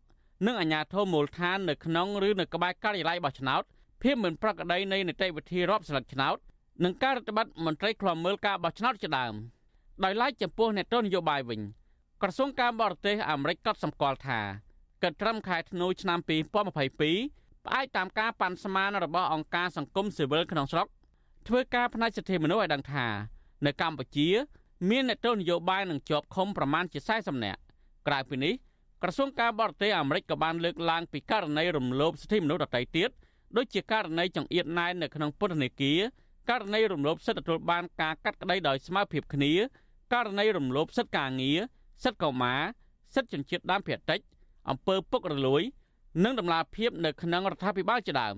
[0.45, 3.63] និងអាជ្ញាធរមូលដ្ឋាននៅក្នុងឬនៅក្បែរការិយាល័យបោះឆ្នោត
[4.01, 6.37] ភាពមិនប្រក្រតីនៃនីតិវិធីរាប់ស្លឹកឆ្នោត
[6.83, 9.33] និងការរដ្ឋបတ်មន្ត្រីខ្លំមើលការបោះឆ្នោតជាដើម
[10.03, 11.61] ដោយឡែកចំពោះអ្នកទស្សនយោបាយវិញ
[12.21, 14.39] ក្រសួងការបរទេសអាមេរិកក៏សម្គាល់ថា
[15.03, 20.87] កិត្តិត្រឹមខែធ្នូឆ្នាំ2022ផ្អែកតាមការប៉ាន់ស្មានរបស់អង្គការសង្គមស៊ីវិលក្នុងស្រុក
[21.47, 23.05] ធ្វើការផ្នែកសិទ្ធិមនុស្សឲ្យដឹងថា
[23.65, 24.27] នៅកម្ពុជា
[24.89, 27.59] មានអ្នកទស្សនយោបាយនឹងជាប់ឃុំប្រមាណជា40នាក់
[28.07, 28.53] ក្រៅពីនេះ
[29.01, 33.09] ក្រសួងការបរទេសអាមេរិកក៏បានលើកឡើងពីករណីរំលោភសិទ្ធិមនុស្សដទៃទៀត
[33.57, 35.99] ដូចជាករណីចង្អៀតណែននៅក្នុងពន្ធនាគារ
[36.49, 39.51] ករណីរំលោភសិទ្ធិទទួលបានការកាត់ក្តីដោយស្មើភាពគ្នា
[40.13, 41.59] ករណីរំលោភសិទ្ធិការងារ
[42.03, 42.61] សិទ្ធិកុមារ
[43.15, 44.19] សិទ្ធិជនជាតិដើមភាគតិច
[44.69, 45.61] អំពើពុករលួយ
[46.23, 48.35] និងដំណាភាពនៅក្នុងរដ្ឋាភិបាលជាដើម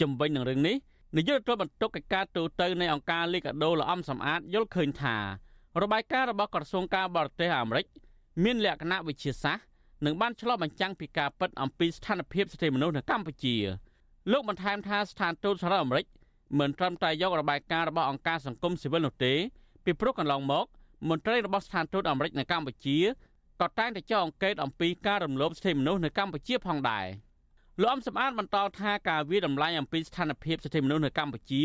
[0.00, 0.76] ជំវិញនឹងរឿងនេះ
[1.14, 5.16] នាយករដ្ឋមន្ត្រីកិច្ចការទូតទៅនៃអង្គការលីកាដូលំសំអាតយល់ឃើញថា
[5.82, 7.86] របាយការណ៍របស់ក្រសួងការបរទេសអាមេរិក
[8.44, 9.64] មានលក្ខណៈវិជាសាស្ត្រ
[10.04, 13.56] និងបានឆ្លុះបញ្ចាំងពីការពិតអំពីស្ថានភាពសិទ្ធិមនុស្សនៅកម្ពុជា
[14.32, 16.06] លោកបន្ថែមថាស្ថានទូតសហរដ្ឋអាមេរិក
[16.58, 19.34] មិនត្រឹមតែយករបាយការណ៍របស់អង្គការសង្គមស៊ីវិលនោះទេ
[19.84, 20.66] ពីព្រោះកន្លងមក
[21.08, 22.98] មន្ត្រីរបស់ស្ថានទូតអាមេរិកនៅកម្ពុជា
[23.60, 27.06] ក៏តែងតែចុះអង្កេតអំពីការរំលោភសិទ្ធិមនុស្សនៅកម្ពុជាផងដែរ
[27.80, 31.62] លោកអំសំអាតបន្តថាការវិតម្លៃអំពីស្ថានភាពសិទ្ធិមនុស្សនៅកម្ពុជា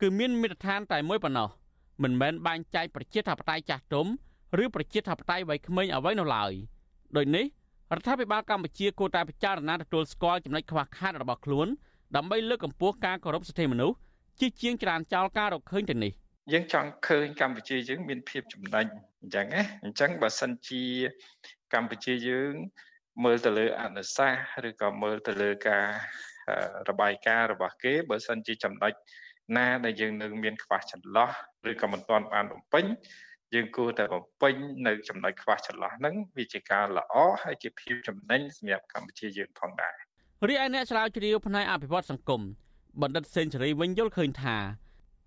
[0.00, 1.48] គឺមានមាត្រដ្ឋានតែមួយប៉ុណ្ណោះ
[2.02, 4.06] មិនមែនបែងចែកប្រជាធិបតេយ្យចាស់ទុំ
[4.62, 6.52] ឬប្រជាធិបតេយ្យវ័យក្មេងអ្វីនោះឡើយ
[7.16, 7.44] ដូចនេះ
[7.94, 11.68] រដ្ឋាភិបាលកម្ពុជាគួរតែពិចារណាទទួលស្គាល់ចំណុចខ្វះខាតរបស់ខ្លួន
[12.16, 13.96] ដើម្បីលើកកម្ពស់ការគោរពសិទ្ធិមនុស្ស
[14.40, 16.12] ជាជាងច្រានចោលការរកឃើញទៅនេះ
[16.52, 18.86] យើងចង់ឃើញកម្ពុជាយើងមានភាពចំណេញ
[19.22, 20.82] អញ្ចឹងណាអញ្ចឹងបើសិនជា
[21.74, 22.52] កម្ពុជាយើង
[23.20, 25.86] មើលទៅលើអនុសាសន៍ឬក៏មើលទៅលើការ
[26.88, 28.92] របាយការណ៍របស់គេបើសិនជាចំណុច
[29.56, 31.30] ណាដែលយើងនៅមានខ្វះចន្លោះ
[31.70, 32.84] ឬក៏មិនទាន់បានបំពេញ
[33.54, 34.54] យើងគួរតែបំពេញ
[34.86, 39.96] នៅចំណុចខ្វះចន្លោះហ្នឹងវាជាការល្អហើយជាភាពចំណេញសម្រាប់កម្ពុជាយើងផងដែរ
[40.48, 42.42] រីឯអ្នកស្រាវជ្រាវផ្នែកអភិវឌ្ឍសង្គម
[43.02, 44.56] បណ្ឌិតសេនស៊ូរីវិញយល់ឃើញថា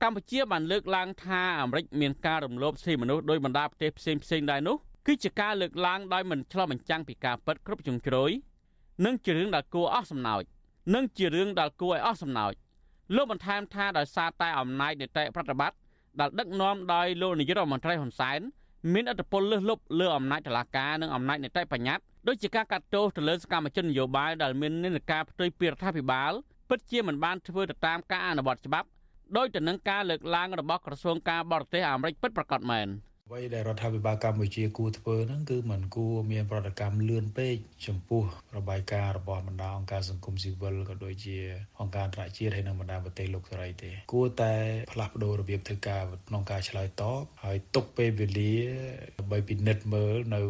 [0.04, 4.78] កម្ពុជាបានលើកឡើងថាអាមេរិកមានការរំលោភសិទ្ធិមនុស្សដោយបណ្ដាប្រទេសផ្សេងផ្សេងដែរនោះ
[5.08, 8.32] គឺជាការលើកឡើងដោយមិនឆ្លុះបញ្ចាំងពីការពិតគ្រប់ជ្រុងជ្រោយ
[9.06, 10.44] និងជារឿងដែលគួរអស់សំណោច
[10.96, 12.54] និងជារឿងដែលគួរឲ្យអស់សំណោច
[13.16, 15.78] លោកបន្ថែមថាដោយសារតែអំណាចនីតិប្រតិបត្តិ
[16.20, 18.40] ដែលដឹកនាំដោយលោកនាយករដ្ឋមន្ត្រីហ៊ុនសែន
[18.94, 26.32] មានឥទ្ធិពលលើសលប់លើអំណាចតុលាការនិងអំណាចនីតិបញ្ញត្តិដូចជាការកាត់ទោសទៅលើសកម្មជននយោបាយដែលមាននិន្នាការផ្ទុយពីរដ្ឋាភិបាល
[26.70, 28.88] ពិតជាមិនបានធ្វើទៅតាមការអនុវត្តច្បាប់
[29.38, 32.88] ដោយទៅនឹងការលើកឡើងរបស់ក្រសួងការបរទេសអាមេរិកពិតប្រាកដមែន។
[33.30, 37.56] អ្វីដែលរដ្ឋាភិបាលកម្ពុជាគួរធ្វើហ្នឹងគឺมันគួរមានប្រតិកម្មលឿនពេក
[37.88, 38.24] ចំពោះ
[38.58, 41.38] របាយការណ៍របស់បណ្ដាអង្គការសង្គមស៊ីវិលក៏ដូចជា
[41.82, 44.54] អង្គការអន្តរជាតិហើយនិងបណ្ដាប្រទេសលោកសេរីទេ គួរតែ
[44.92, 48.56] ផ្លាស់ប្ដូររបៀបធ្វើការក្នុងការឆ្លើយតបហើយទុកពេលវេលា
[49.18, 50.42] ដើម្បីពិនិត្យមើលនៅ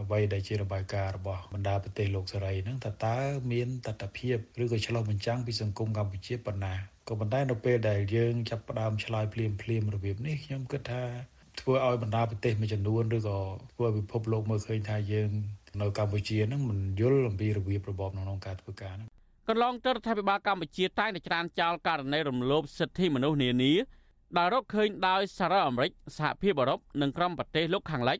[0.00, 3.16] អ្វីដែលជារបាយការណ៍របស់បណ្ដាប្រទេសលោកសេរីហ្នឹងតើតើ
[3.52, 6.74] មានតថភាពឬក៏ឆ្លុះបញ្ចាំងពីសង្គមកម្ពុជាប៉ុណ្ណា
[7.08, 11.04] ក៏ប៉ុន្តែនៅពេលដែលយើងចាប់ផ្ដើមឆ្លើយភ្លាមភ្លាមរបៀបនេះខ្ញុំគិតថា
[11.60, 13.38] ធ្វើឲ្យបណ្ដាប្រទេសមួយចំនួនឬក៏
[13.72, 15.30] ធ្វើឲ្យពិភពលោកមើលឃើញថាយើង
[15.80, 19.08] នៅកម្ពុជាហ្នឹងមិនយល់អំពីរបៀបរបបក្នុងការធ្វើការហ្នឹង
[19.48, 23.72] កន្លងទៅរដ្ឋាភិបាលកម្ពុជាតែងតែច្រានចោលករណីរំលោភសិទ្ធិមនុស្សនានា
[24.36, 28.18] ដែលរកឃើញដោយសារ៉ាអាមេរិកសហភាពអឺរ៉ុបនិងក្រុមប្រទេសលោកខាងលិច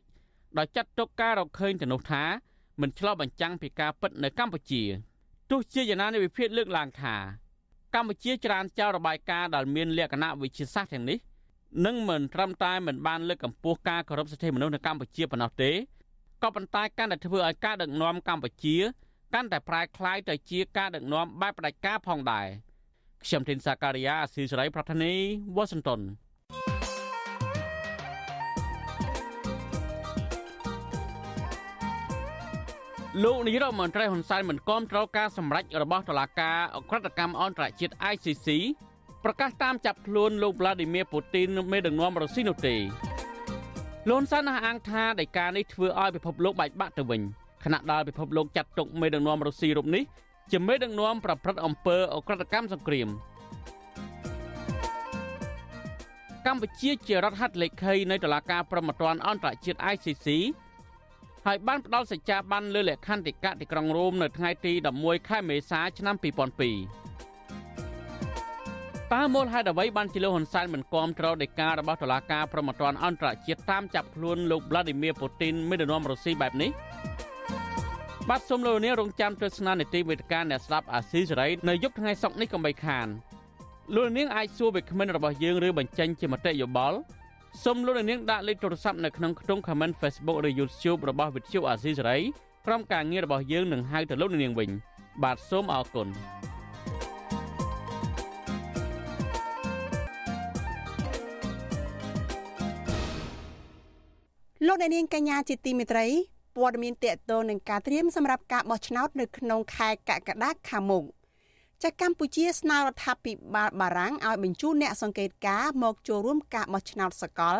[0.57, 2.23] ដោយចាត់ទុកការរកឃើញទៅនោះថា
[2.81, 4.83] មិនឆ្លោះបញ្ចាំងពីការពិតនៅកម្ពុជា
[5.51, 7.15] ទោះជាយ៉ាងណានៃវិភាគលើកឡើងថា
[7.95, 11.17] កម្ពុជាច្រានចោលរបាយការណ៍ដែលមានលក្ខណៈវិជាសាស្ត្រទាំងនេះ
[11.85, 15.71] និងមិនត្រឹមតែមិនបានលើកកម្ពស់ការគោរពសិទ្ធិមនុស្សនៅកម្ពុជាប៉ុណ្ណោះទេ
[16.43, 18.75] ក៏ប៉ុន្តែកាន់តែធ្វើឲ្យការដឹកនាំកម្ពុជា
[19.33, 22.47] កាន់តែប្រែក្លាយទៅជាការដឹកនាំបែបផ្ដាច់ការផងដែរ
[23.23, 25.13] ខ្ញុំធីនសាការីយ៉ាអស៊ីសេរីប្រធានី
[25.55, 26.01] វ៉ាស៊ីនតោន
[33.23, 38.47] លោកនាយរដ្ឋមន្ត្រីហ៊ុនសែនមិនគាំទ្រការសម្រេចរបស់តុលាការអក្រិតកម្មអន្តរជាតិ ICC
[39.23, 42.75] ប្រកាសតាមចាប់ខ្លួនលោក Vladimir Putin មេដឹកនាំរុស្ស៊ីនោះទេ
[44.09, 47.21] លោកសានអះអាងថាដីកានេះធ្វើឲ្យពិភពលោកបែកបាក់ទៅវិញ
[47.63, 50.03] ខណៈដែលពិភពលោកចាត់ទុកមេដឹកនាំរុស្ស៊ីរូបនេះ
[50.51, 53.07] ជាមេដឹកនាំប្រព្រឹត្តអំពើអក្រិតកម្មសង្គ្រាម
[56.45, 60.27] កម្ពុជាជារដ្ឋហត្ថលេខីនៃតុលាការប្រំពន្ធអន្តរជាតិ ICC
[61.45, 67.02] ហើយបានផ្ដល់សច្ចាប័នលើលក្ខន្តិកៈទីក្រុងរ៉ូមនៅថ្ងៃទី11ខែមេសាឆ្នាំ2002
[69.13, 76.71] តើមូលហេតុអ្វីបានជាលោកហ៊ុនសែនមិនគាំទ្រដីការបស់តុលាការប្រំពន្ធអន្តរជាតិតាមចាប់ខ្លួនលោក Vladimir Putin មេដឹកនាំរុស្ស៊ីបែបនេះ
[78.29, 83.07] បាទសូមលោកនាងរងចាំទស្សនានីតិវេទិកាអ្នកស្ដាប់អាស៊ីសេរីនៅយប់ថ្ងៃសុក្រនេះកុំបីខាន
[83.95, 86.97] លោកនាងអាចសួរវាគ្មិនរបស់យើងឬបញ្ចេញជាមតិយោបល់
[87.63, 92.17] សូមលោកនាងដាក់លេខទូរស័ព្ទនៅក្នុងខ្ទង់ comment Facebook ឬ YouTube របស់វិទ្យុអាស៊ីសេរី
[92.65, 94.69] ក្រុមការងាររបស់យើងនឹងហៅទៅលោកនាងវិញ
[95.23, 96.09] បាទសូមអរគុណ
[104.67, 106.07] លោកអ្នកនាងកញ្ញាជាទីមេត្រី
[106.55, 111.03] ព័ត៌មានតកតលនឹងការត្រៀមសម្រាប់ការបោះឆ្នោតនៅក្នុងខែកក្កដាខាងមុខ
[111.83, 117.57] ចាកម្ពុជាស្នើរដ្ឋាភិបាលបារាំងឲ្យបញ្ជូនអ្នកសង្កេតការណ៍មកចូលរួមការបោះឆ្នោតសកល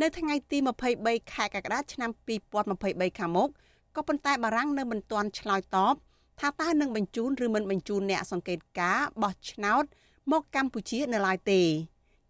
[0.00, 0.58] នៅថ្ងៃទី
[0.96, 2.10] 23ខែកក្កដាឆ្នាំ
[2.64, 3.48] 2023ខាងមុខ
[3.96, 5.94] ក៏ប៉ុន្តែបារាំងនៅមិនទាន់ឆ្លើយតប
[6.40, 9.84] ថាតើនឹងបញ្ជូនឬមិនបញ្ជូនអ្នកសង្កេតការបោះឆ្នោត
[10.32, 11.60] មកកម្ពុជានៅឡើយទេ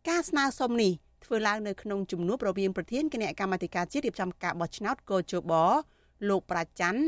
[0.08, 0.92] ការស្នើសុំនេះ
[1.28, 5.52] ធ្វើឡើងនៅក្នុងជំនួបរវាងប្រធានគណៈកម្មាធិការជាតិរៀបចំការបោះឆ្នោតកោជប
[6.28, 7.02] លោកប្រាច័ន្ទ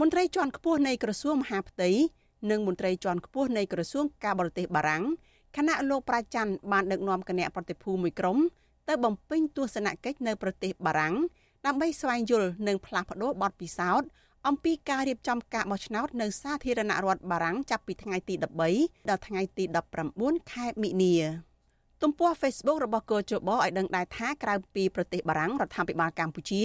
[0.00, 1.90] មន្ត្រីជាន់ខ្ពស់នៃក្រសួងមហាផ្ទៃ
[2.50, 5.04] និងមន្ត្រីជាន់ខ្ពស់នៃក្រសួងការបរទេសបារាំង
[5.56, 8.38] គណៈលោកប្រាច័ន្ទបានដឹកនាំគណៈប្រតិភូមួយក្រុម
[8.88, 11.14] ទៅបំពេញទស្សនកិច្ចនៅប្រទេសបារាំង
[11.66, 14.08] ដើម្បីស្វែងយល់និងផ្លាស់ប្តូរបទពិសោធន៍
[14.46, 18.34] អំពីការរៀបចំការបោះឆ្នោតនៅសាធារណរដ្ឋបារាំងចាប់ពីថ្ងៃទី
[18.72, 19.64] 13ដល់ថ្ងៃទី
[20.08, 21.14] 19ខែមិនិនា
[22.02, 26.62] ទំព័រ Facebook របស់កោជបឲ្យដឹងដែរថាក្រៅពីប្រទេសបារាំងរដ្ឋាភិបាលកម្ពុជា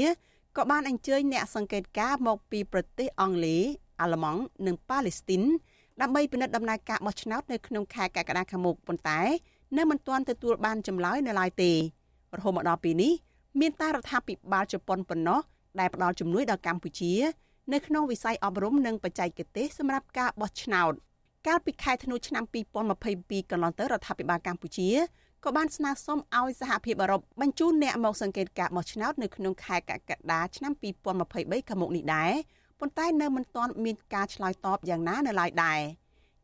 [0.57, 3.63] ក៏បានអញ្ជើញអ្នកសង្កេតការណ៍មកពីប្រទេសអង់គ្លេស
[4.01, 5.43] អាល្លឺម៉ង់និងប៉ាឡេស្ទីន
[6.01, 9.19] ដើម្បីពិនិត្យដំណើរការបោះឆ្នោតនៅក្នុងខែកក្កដាខាងមុខប៉ុន្តែ
[9.77, 11.71] នៅមិនទាន់ទទួលបានចម្លើយនៅឡើយទេ
[12.37, 13.13] រហូតមកដល់ពេលនេះ
[13.59, 15.39] មានតែរដ្ឋាភិបាលជប៉ុនប៉ុណ្ណោះ
[15.79, 17.13] ដែលផ្ដល់ជំនួយដល់កម្ពុជា
[17.73, 20.93] នៅក្នុងវិស័យអប់រំនិងបច្ចេកទេសសម្រាប់ការបោះឆ្នោត
[21.47, 22.43] កាលពីខែធ្នូឆ្នាំ
[22.97, 24.89] 2022កន្លងទៅរដ្ឋាភិបាលកម្ពុជា
[25.43, 32.31] ក៏បានស្នើសុំឲ្យសហភាពអឺរ៉ុបបញ្ជូនអ្នកមកសង្កេតការបោះឆ្នោតនៅក្នុងខែកក្កដាឆ្នាំ2023ខាងមុខនេះដែរ
[32.79, 35.79] ប៉ុន្តែនៅមិនទាន់មានការឆ្លើយតបយ៉ាងណានៅឡើយដែរ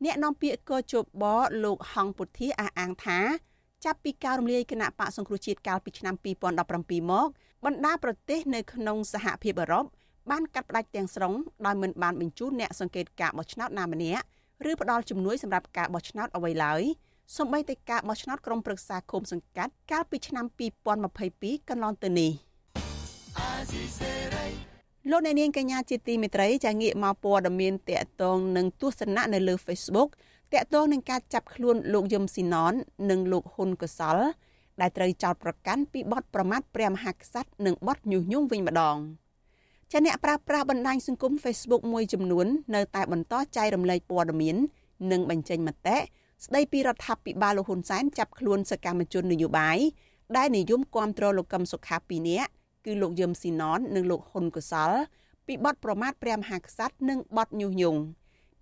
[0.04, 1.26] អ្នកនាំពាក្យកោជប
[1.64, 3.20] លោកហងពុធាអះអាងថា
[3.86, 7.28] ចាប់ពីការរំលាយគណៈបកសង្គ្រោះជាតិកាលពីឆ្នាំ2017មក
[7.66, 9.86] បណ្ដាប្រទេសនៅក្នុងសហភាពអឺរ៉ុប
[10.32, 11.34] បានកាត់ផ្តាច់ទាំងស្រុង
[11.66, 14.26] ដោយមិនបានបញ្ជូនអ្នកសង្កេតការបោះឆ្នោតណាម្នាក់
[14.70, 16.82] ឬផ្ដល់ជំនួយសម្រាប់ការបោះឆ្នោតអ្វីឡើយ
[17.38, 20.46] សូម្បីតែការបោះឆ្នោតក្រុមប្រឹក្សាឃុំសង្កាត់កាលពីឆ្នាំ
[21.08, 22.32] 2022កន្លងទៅនេះ
[25.12, 30.10] លោកអ្នកនាងកញ្ញាជាទីមេត្រីចាងាកមកព័ត៌មានតកតងនឹងទស្សនៈនៅលើ Facebook
[30.54, 32.74] តកតងនឹងការចាប់ខ្លួនលោកយឹមស៊ីណន
[33.10, 34.18] និងលោកហ៊ុនកសល
[34.82, 38.98] ដែលត្រូវចោទប្រកាន់ពីបទប្រមាថព្រះមហាក្សត្រនិងបទញុះញង់វិញម្ដង
[39.92, 44.56] ចាអ្នកប្រាស្រ័យបណ្ដាញសង្គម Facebook មួយចំនួននៅតែបន្តចែករំលែកព័ត៌មាន
[45.12, 45.98] និងបញ្ចេញមតិ
[46.46, 49.78] ស្ដីពីរដ្ឋាភិបាលលោកហ៊ុនសែនចាប់ខ្លួនសកម្មជននយោបាយ
[50.38, 52.50] ដែលនិយមគាំទ្រលោកកឹមសុខាពីរនាក់
[52.86, 54.92] គឺលោកយឹមស៊ីណននិងលោកហ៊ុនកសល
[55.48, 58.00] ពីបទប្រមាថព្រះមហាក្សត្រនិងបទញុះញង់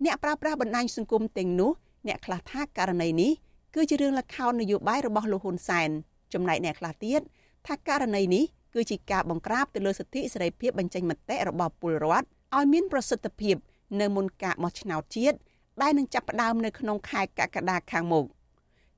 [0.06, 1.72] អ្នកប្រើប្រាស់បណ្ដាញសង្គមទាំងនោះ
[2.08, 3.32] អ្នកខ្លះថាករណីនេះ
[3.76, 5.90] គឺជារឿងលខោននយោបាយរបស់លោកហ៊ុនសែន
[6.34, 7.22] ចំណែកអ្នកខ្លះទៀត
[7.68, 8.44] ថាករណីនេះ
[8.76, 13.56] គឺជាការបង្ក្រាបទៅលើសិទ្ធិសេរីភាពបញ្ចេញមតិរបស់ពលរដ្ឋឲ្យមានប្រសិទ្ធភាព
[14.02, 15.38] នៅមុនការបោះឆ្នោតជាតិ
[15.82, 18.26] ដែលនឹងចាប់ផ្ដើមនៅក្នុងខែកក្កដាខាងមុខ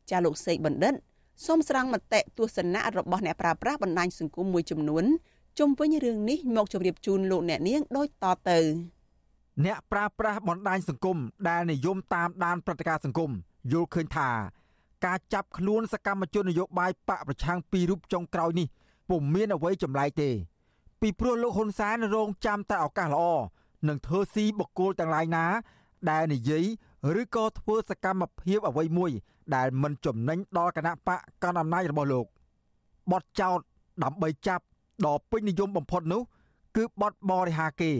[0.09, 0.93] ចាលោកសេកបណ្ឌិត
[1.45, 5.05] សូមស្រង់មតិទស្សនៈរបស់អ្នកប្រើប្រាស់បណ្ដាញសង្គមមួយចំនួន
[5.59, 8.59] ជុំវិញរឿងនេះមកជម្រាបជូនលោកអ្នកនាងដូចតទៅ
[9.65, 11.17] អ្នកប្រើប្រាស់បណ្ដាញសង្គម
[11.49, 13.31] ដែលនិយមតាមដានព្រឹត្តិការណ៍សង្គម
[13.71, 14.29] យល់ឃើញថា
[15.05, 18.67] ការចាប់ខ្លួនសកម្មជននយោបាយបកប្រឆាំងពីររូបចុងក្រោយនេះ
[19.09, 20.29] ពុំមានអ្វីចម្លែកទេ
[21.01, 23.23] ពីព្រោះលោកហ៊ុនសែនរងចាំតែឱកាសល្អ
[23.87, 25.45] នឹងធ្វើស៊ីបកគោលទាំងឡាយណា
[26.09, 26.65] ដែលនិយាយ
[27.21, 29.11] ឬក៏ធ្វើសកម្មភាពអ្វីមួយ
[29.55, 32.25] ដែលមិនចំណេញដល់គណៈបកកណ្ដាលអំណាចរបស់លោក
[33.11, 33.59] បទចោត
[34.03, 34.63] ដើម្បីចាប់
[35.05, 36.21] ដ៏ពេញនិយមបំផុតនោះ
[36.77, 37.91] គឺបទបរិហាគេ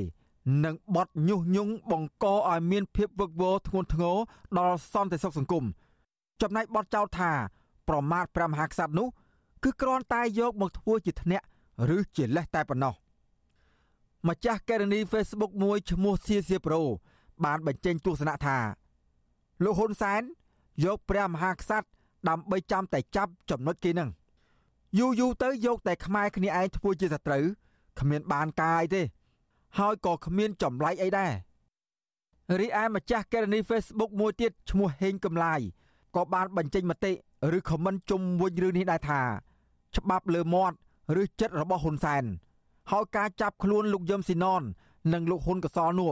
[0.65, 4.17] និងបទញុះញង់បង្កឲ្យមានភាពវឹកវរធ្ងន់ធ្ងរ
[4.57, 5.65] ដល់សន្តិសុខសង្គម
[6.41, 7.31] ចំណែកបទចោទថា
[7.89, 9.07] ប្រមាថព្រះមហាក្សត្រនោះ
[9.63, 11.45] គឺគ្រាន់តែយកមកធ្វើជាធ្នាក់
[11.95, 12.93] ឬជាលេសតែប៉ុណ្ណោះ
[14.27, 16.81] ម្ចាស់កេរនី Facebook មួយឈ្មោះសៀសៀប្រូ
[17.45, 18.57] បានបញ្ចេញទស្សនៈថា
[19.63, 20.21] លោកហ៊ុនសែន
[20.85, 21.87] យកព្រះមហាក្សត្រ
[22.29, 24.09] ដើម្បីចាំតែចាប់ចំណុចគេនឹង
[24.99, 27.43] យូរយូរទៅយកតែខ្មែរគ្នាឯងធ្វើជាសត្រូវ
[27.99, 29.03] គ្មានបានការអីទេ
[29.77, 31.31] ហើយក៏គ្មានចម្លែកអីដែរ
[32.59, 35.61] រីឯម្ចាស់កេរនី Facebook មួយទៀតឈ្មោះហេងកំឡាយ
[36.15, 37.13] ក៏បានបញ្ចេញមតិ
[37.57, 39.21] ឬខមមិនជុំវិញរឿងនេះដែរថា
[39.95, 40.75] ច្បាប់លើមាត់
[41.21, 42.23] ឬចិត្តរបស់ហ៊ុនសែន
[42.91, 44.61] ហើយការចាប់ខ្លួនលោកយឹមស៊ីណន
[45.13, 46.11] និងលោកហ៊ុនកសលនោះ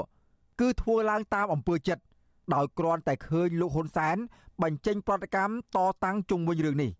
[0.59, 2.03] គឺធ្វើឡើងតាមអំពើចិត្ត
[2.53, 4.17] ដោយគ្រាន់តែឃើញលោកហ៊ុនសែន
[4.63, 6.91] បញ្ចេញប្រតិកម្មតតាំងជុំវិញរឿងនេះ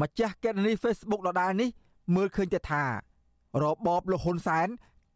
[0.00, 1.68] ម្ចាស់កេរនី Facebook ដដែលនេះ
[2.14, 2.84] មើលឃើញទៅថា
[3.62, 4.68] របបលោកហ៊ុនសែន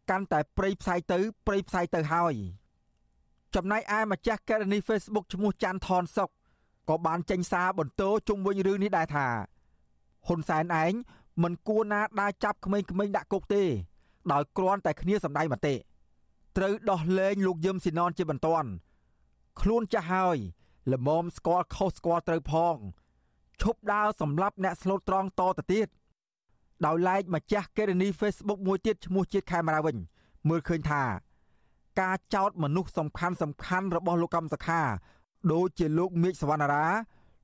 [0.09, 2.33] កាន់តែប្រៃផ្សាយទៅប្រៃផ្សាយទៅហើយ
[3.55, 6.29] ចំណែកឯម្ចាស់កេរនី Facebook ឈ្មោះច័ន្ទថនសុក
[6.89, 9.27] ក៏បានចេញសារបន្ទោជុំវិញរឿងនេះដែរថា
[10.27, 10.93] ហ៊ុនសែនឯង
[11.43, 13.63] មិនគួរណាដើរចាប់ក្មេងៗដាក់គុកទេ
[14.31, 15.75] ដោយគ្រាន់តែគ្នាសម្ដែងមតិ
[16.57, 18.69] ត្រូវដោះលែងលោកយឹមស៊ីណនជាបន្ទាន់
[19.61, 20.37] ខ្លួនចាស់ហើយ
[20.93, 22.75] ល្មមស្គាល់ខុសស្គាល់ត្រូវផង
[23.61, 25.87] ឈប់ដើរសម្លាប់អ្នកស្លូតត្រង់តទៅទៀត
[26.85, 29.95] ដោយឡែកម្ចាស់កេរនី Facebook មួយទៀតឈ្មោះជាតិខេមរាវិញ
[30.49, 31.03] មើលឃើញថា
[32.01, 34.81] ការចោទមនុស្សសំខាន់សំខាន់របស់លោកកម្មសខា
[35.51, 36.85] ដូចជាលោកមៀកសវណ្ណារា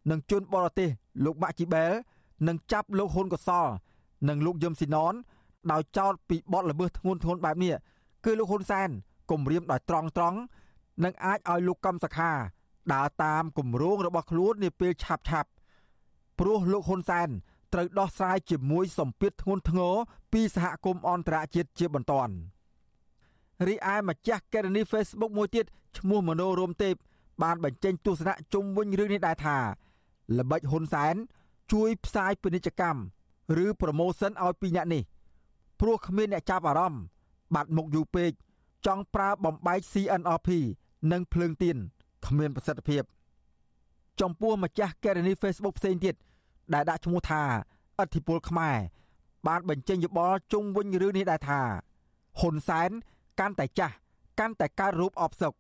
[0.10, 0.90] និងជនបរទេស
[1.26, 1.92] លោកម៉ាក់ជីបែល
[2.48, 3.68] និងចាប់លោកហ៊ុនកសល
[4.30, 5.14] និងលោកយឹមស៊ីណន
[5.72, 7.74] ដោយចោទពីបទល្មើសធ្ងន់ធ្ងរបែបនេះ
[8.26, 8.90] គឺលោកហ៊ុនសែន
[9.32, 10.38] គំរាមដោយត្រង់ត្រង់
[11.04, 12.32] នឹងអាចឲ្យលោកកំសខា
[12.94, 15.50] ដើរតាមគម្រោងរបស់ខ្លួននាពេលឆាប់ឆាប់
[16.40, 17.30] ព្រោះលោកហ៊ុនសែន
[17.74, 19.94] ត្រូវដោះស្រាយជាមួយសម្ពាធធ្ងន់ធ្ងរ
[20.34, 22.34] ពីសហគមន៍អន្តរជាតិជាបន្ទាន់
[23.68, 25.66] រីឯម្ចាស់កេរនី Facebook មួយទៀត
[25.98, 26.96] ឈ្មោះមโนរោមទេព
[27.42, 29.58] បានបញ្ចេញទស្សនៈជុំវិញរឿងនេះដែរថា
[30.38, 31.16] ល្បិចហ៊ុនសែន
[31.72, 33.00] ជួយផ្សាយពាណិជ្ជកម្ម
[33.64, 35.04] ឬប្រូម៉ូសិនឲ្យពីអ្នកនេះ
[35.80, 37.04] ព្រោះគ្មានអ្នកចាប់អារម្មណ៍
[37.56, 38.32] បាត់មុខយូរពេក
[38.86, 40.50] ចង់ប្រើបំបែក CNRP
[41.12, 41.78] និងភ្លើងទៀន
[42.26, 43.04] គ្មានប្រសិទ្ធភាព
[44.22, 46.16] ចំពោះម្ចាស់កេរនី Facebook ផ្សេងទៀត
[46.74, 47.44] ដែលដាក់ឈ្មោះថា
[48.00, 48.78] អធិពលខ្មែរ
[49.48, 51.62] បានបញ្ចេញយោបល់ជុំវិញរឿងនេះដែរថា
[52.40, 52.90] ហ៊ុនសែន
[53.40, 53.96] កាន់តែចាស់
[54.40, 55.54] កាន់តែកើតរូបអបសុក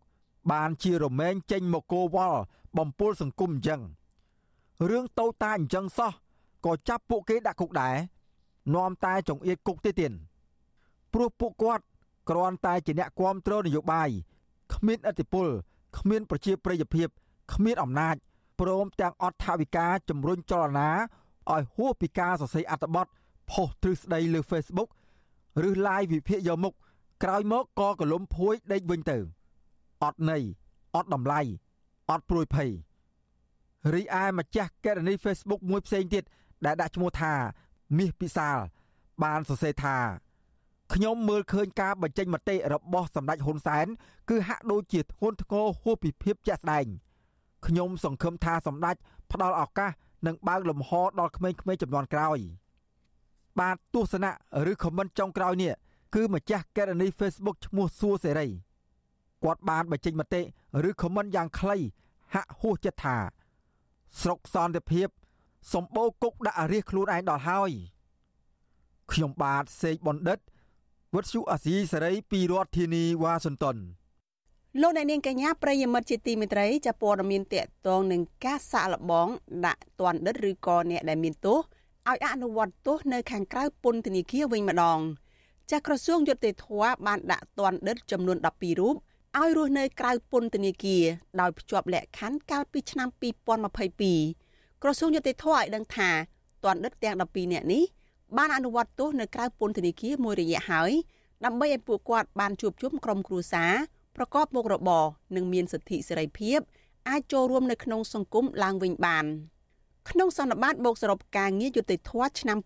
[0.51, 2.39] បានជារមែងចេញមកគោវល់
[2.77, 3.81] បំពុលសង្គមអញ្ចឹង
[4.89, 6.11] រឿងតូចតាចអញ្ចឹងសោះ
[6.65, 7.95] ក៏ចាប់ពួកគេដាក់គុកដែរ
[8.75, 10.11] នាំតែចង្អៀតគុកទេទៀត
[11.13, 11.83] ព្រោះពួកគាត់
[12.29, 14.09] គ្រាន់តែជាអ្នកគ្រប់គ្រងនយោបាយ
[14.73, 15.47] គ្មានអធិបុល
[15.97, 17.07] គ្មានប្រជាប្រិយភាព
[17.53, 18.15] គ្មានអំណាច
[18.59, 20.89] ព្រមទាំងអត់ថាវិការជំរុញចលនា
[21.51, 23.07] ឲ្យហួសពីការសរសេរអត្ថបទ
[23.51, 24.89] ផុសទ្រឹស្ដីលើ Facebook
[25.67, 26.73] ឬ live វិភាគយកមុខ
[27.23, 29.17] ក្រោយមកក៏កលុំភួយដេកវិញទៅ
[30.03, 30.43] អត់ន័យ
[30.95, 31.41] អត់តម្លៃ
[32.09, 32.69] អត់ព្រួយភ័យ
[33.93, 36.23] រីឯម្ចាស់កេរនី Facebook មួយផ្សេងទៀត
[36.65, 37.33] ដែលដាក់ឈ្មោះថា
[37.97, 38.57] មាសពិសាល
[39.23, 39.97] បានសរសេរថា
[40.93, 43.87] ខ្ញុំមើលឃើញការបញ្ចេញមតិរបស់សម្ដេចហ៊ុនសែន
[44.29, 46.85] គឺហាក់ដូចជាធ្ងន់ធ្ងរហួសពីភាពជាក់ស្ដែង
[47.67, 48.95] ខ្ញុំសង្ឃឹមថាសម្ដេច
[49.31, 49.91] ផ្ដល់ឱកាស
[50.27, 50.89] និងបើកលំហ
[51.19, 52.39] ដល់ក្មេងៗចំនួនក្រោយ
[53.59, 54.31] បាទទស្សនៈ
[54.71, 55.73] ឬខមមិនចុងក្រោយនេះ
[56.15, 58.47] គឺម្ចាស់កេរនី Facebook ឈ្មោះសួរសេរី
[59.43, 60.41] គាត់បានបញ្ចេញមតិ
[60.89, 61.77] ឬខមមិនយ៉ាងខ្លី
[62.33, 63.17] ហាក់ហួសចិត្តថា
[64.21, 65.07] ស្រុកសន្តិភាព
[65.73, 67.71] សម្បូរគុកដាក់រាជខ្លួនឯងដល់ហើយ
[69.11, 70.39] ខ្ញុំបាទសេកបណ្ឌិត
[71.13, 73.77] វុទ្ធុអាស៊ីសេរីពីរដ្ឋធានីវ៉ាស៊ីនតោន
[74.81, 79.27] លោកអ្នកនាងកញ្ញាប្រិយមិត្តជាទីមេត្រីចាព័ត៌មានតកតងនឹងការសាក់លបង
[79.65, 81.59] ដាក់ទណ្ឌិតឬក៏អ្នកដែលមានទោស
[82.09, 84.99] ឲ្យអនុវត្តទោសនៅខាងក្រៅពន្ធនាគារវិញម្ដង
[85.71, 86.65] ចាក្រសួងយុតិធធ
[87.05, 88.95] បានដាក់ទណ្ឌិតចំនួន12រូប
[89.39, 91.03] ឲ្យរស់នៅក្រៅពន្ធនាគារ
[91.41, 93.09] ដោយភ្ជាប់លក្ខខណ្ឌកាលពីឆ្នាំ
[94.15, 96.09] 2022ក្រសួងយុតិធធឲ្យដឹងថា
[96.65, 97.83] ទណ្ឌិតទាំង12នាក់នេះ
[98.37, 100.91] បានអនុវត្តទោសនៅក្រៅពន្ធនាគារមួយរយៈហើយ
[101.45, 103.73] ដើម្បីឲ្យពួកគាត់បានជួបជុំក្រុមគ្រួសារ
[104.15, 105.03] ប្រកបមុខរបរ
[105.35, 106.59] និងមានសិទ្ធិសេរីភាព
[107.09, 109.25] អាចចូលរួមនៅក្នុងសង្គមឡើងវិញបាន
[110.09, 112.57] ក្នុងសន្និបាតបូកសរុបការងារយុតិធធឆ្នាំ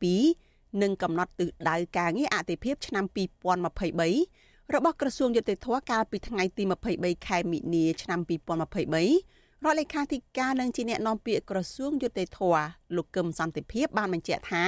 [0.00, 6.62] 2022និងកំណត់ទិសដៅការងារអតិភិបឆ្នាំ2023 របស់ក្រសួងយុតិធធកាលពីថ្ងៃទី
[6.94, 12.40] 23ខែមិនិនាឆ្នាំ2023រដ្ឋលេខាធិការនិងជាអ្នកនាំពាក្យក្រសួងយុតិធធ
[12.96, 14.64] លោកកឹមសន្តិភាពបានបញ្ជាក់ថា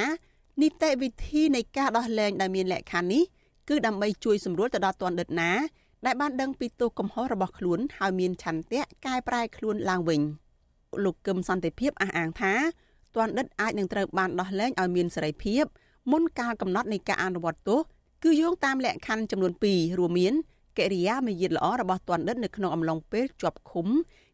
[0.62, 3.22] នីតិវិធីនៃការដោះលែងដែលមានលក្ខខណ្ឌនេះ
[3.68, 5.52] គឺដើម្បីជួយសម្រួលទៅដល់ទណ្ឌិតណា
[6.06, 10.20] ដែលបានដឹងពីទោសកំហុសរបស់ខ្លួនហើយមានឆន្ទៈកែប្រែខ្លួនឡើងវិញ
[11.04, 12.54] លោកកឹមសន្តិភាពអះអាងថា
[13.16, 15.64] ទណ្ឌិតអាចនឹងត្រូវបានដោះលែងឲ្យមានសេរីភាព
[16.10, 17.80] មុនកាលកំណត់នៃការអនុវត្តទោស
[18.24, 20.34] គឺយោងតាមលក្ខខណ្ឌចំនួន2រួមមាន
[20.78, 23.86] កិរិយាមារយាទល្អរបស់ទណ្ឌិតនៅក្នុងអំឡុងពេលជាប់ឃុំ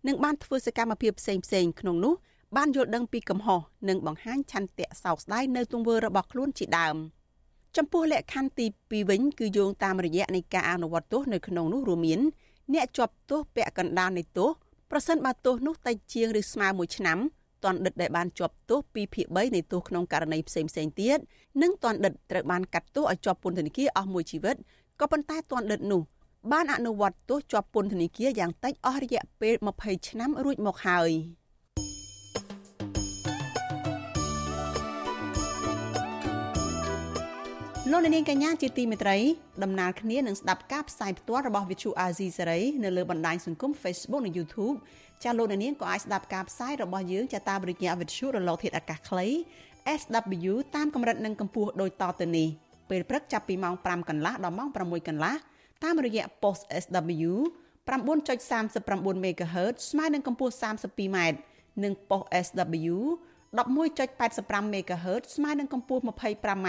[0.07, 2.15] និងបានធ្វើសកម្មភាពផ្សេងផ្សេងក្នុងនោះ
[2.57, 6.97] បានយល់ដឹងពីកំហុសនិងបង្ហាញឆន្ទៈសោកស្ដាយនៅទង្វើរបស់ខ្លួនជាដើម។
[7.77, 12.21] ចំពោះលក្ខខណ្ឌទី2វិញគឺយោងតាមរយៈនៃការអនុវត្តទោសនៅក្នុងនោះរួមមាន
[12.75, 14.51] អ្នកជាប់ទោសពាក់កណ្ដាលនៃទោស
[14.91, 17.19] ប្រសិនបើទោសនោះតិចជាងឬស្មើមួយឆ្នាំ
[17.65, 21.19] ទណ្ឌិតដែលបានជាប់ទោស2ភាគ3នៃទោសក្នុងករណីផ្សេងផ្សេងទៀត
[21.63, 24.57] និងទណ្ឌិតត្រូវបានកាត់ទោសឲ្យជាប់ពន្ធនាគារអស់មួយជីវិត
[25.01, 26.03] ក៏ប៉ុន្តែទណ្ឌិតនោះ
[26.53, 31.11] បានអនុវត្តទោសជាប់ពន្ធនាគារយ៉ាងតិចអស់រយៈពេល20ឆ្នាំរួចមកហើយ។
[37.91, 39.19] លោកនាងកញ្ញាជាទីមេត្រី
[39.63, 44.77] ដំណើរគ្នានឹងស្ដាប់ការផ្សាយផ្ទាល់របស់ Vithu Azizi Serai នៅលើបណ្ដាញសង្គម Facebook និង YouTube
[45.25, 49.27] ចាលោកនាងក៏អាចស្ដាប់ការផ្សាយរបស់យើងចាតាមរយៈ Vithu រលកធាតុអាកាសខ្លី
[50.01, 52.49] SW តាមកម្រិតនិងកម្ពស់ដូចតទៅនេះ
[52.91, 55.35] ពេលព្រឹកចាប់ពីម៉ោង5កន្លះដល់ម៉ោង6កន្លះ
[55.85, 57.33] តាមរយៈ post SW
[57.89, 61.19] 9.39 MHz ស្មើនឹងកម្ពស់ 32m
[61.85, 62.97] និង post SW
[63.59, 66.69] 11.85 MHz ស្មើនឹងកម្ពស់ 25m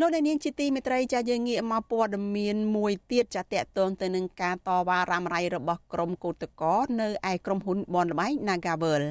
[0.00, 9.02] លោកអ្នកនាងជាទីមេត្រីចាយើងងាកមកព័ត៌មានមួយទៀតចាតកតងទៅនឹងការតវ៉ារ៉ាំរ៉ៃរបស់ក្រុមកោតក្រនៅឯក្រុមហ៊ុនបនលបៃ Nagavel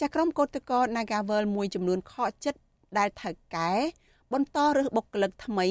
[0.00, 2.60] ចាក្រុមកោតក្រ Nagavel មួយចំនួនខកចិត្ត
[2.98, 3.72] ដែលថៅកែ
[4.32, 5.66] បន្តរើសបុគ្គលិកថ្មី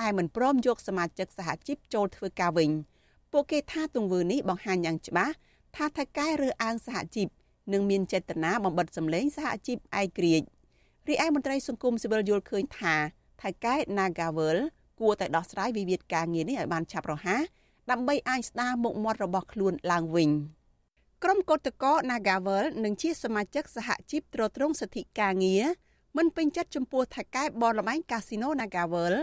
[0.00, 2.70] តែមិនព្រមយកសមាជិកសហជីពចូលធ្វើការវិញ
[3.32, 5.34] ពួកគេថាទង្វើនេះបង្ហាញយ៉ាងច្បាស់
[5.76, 7.28] ថាថៅកែរើសអើងសហជីព
[7.72, 10.46] និងមានចេតនាបំបិតសម្លេងសហជីពឯករាជ្យ
[11.08, 12.96] រីឯមន្ត្រីសង្គមស៊ីវិលយល់ឃើញថា
[13.42, 14.58] ថៅកែ Nagavel
[15.00, 17.42] គួរតែដោះស្រាយវិវាទការងារនេះឲ្យបានឆាប់រហ័ស
[17.90, 20.30] ដើម្បីអាចស្ដារមុខមាត់របស់ខ្លួនឡើងវិញ
[21.22, 25.64] ក្រុមកោតក្រ Nagavel និងជាសមាជិកសហជីពត្រួតត្រងសិទ្ធិការងារ
[26.16, 29.14] មិនពេញចិត្តចំពោះថៅកែបនលបែងកាស៊ីណូ Nagavel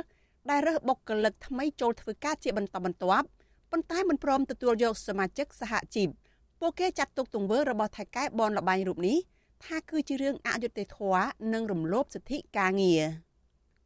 [0.50, 3.28] ដែលរើសបុគ្គលិកថ្មីចូលធ្វើការជាបន្តបន្ទាប់
[3.71, 6.10] ប៉ុន្តែមិនព្រមទទួលយកសមាជិកសហជីព
[6.60, 9.17] ពួកគេចាត់ទុកទង្វើរបស់ថៅកែបនលបែងរូបនេះ
[9.65, 13.04] ថាគឺជារឿងអយុត្តិធម៌និងរំលោភសិទ្ធិការងារ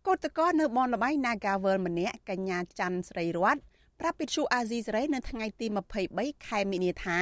[0.07, 3.57] កោតក្រនៅបនលបែង Nagavel ម្នាក់កញ្ញាច័ន្ទស្រីរត
[3.99, 5.67] ប្រាប់ពិទ្យុអាស៊ីសេរីនៅថ្ងៃទី
[6.07, 7.19] 23ខែមីនាថា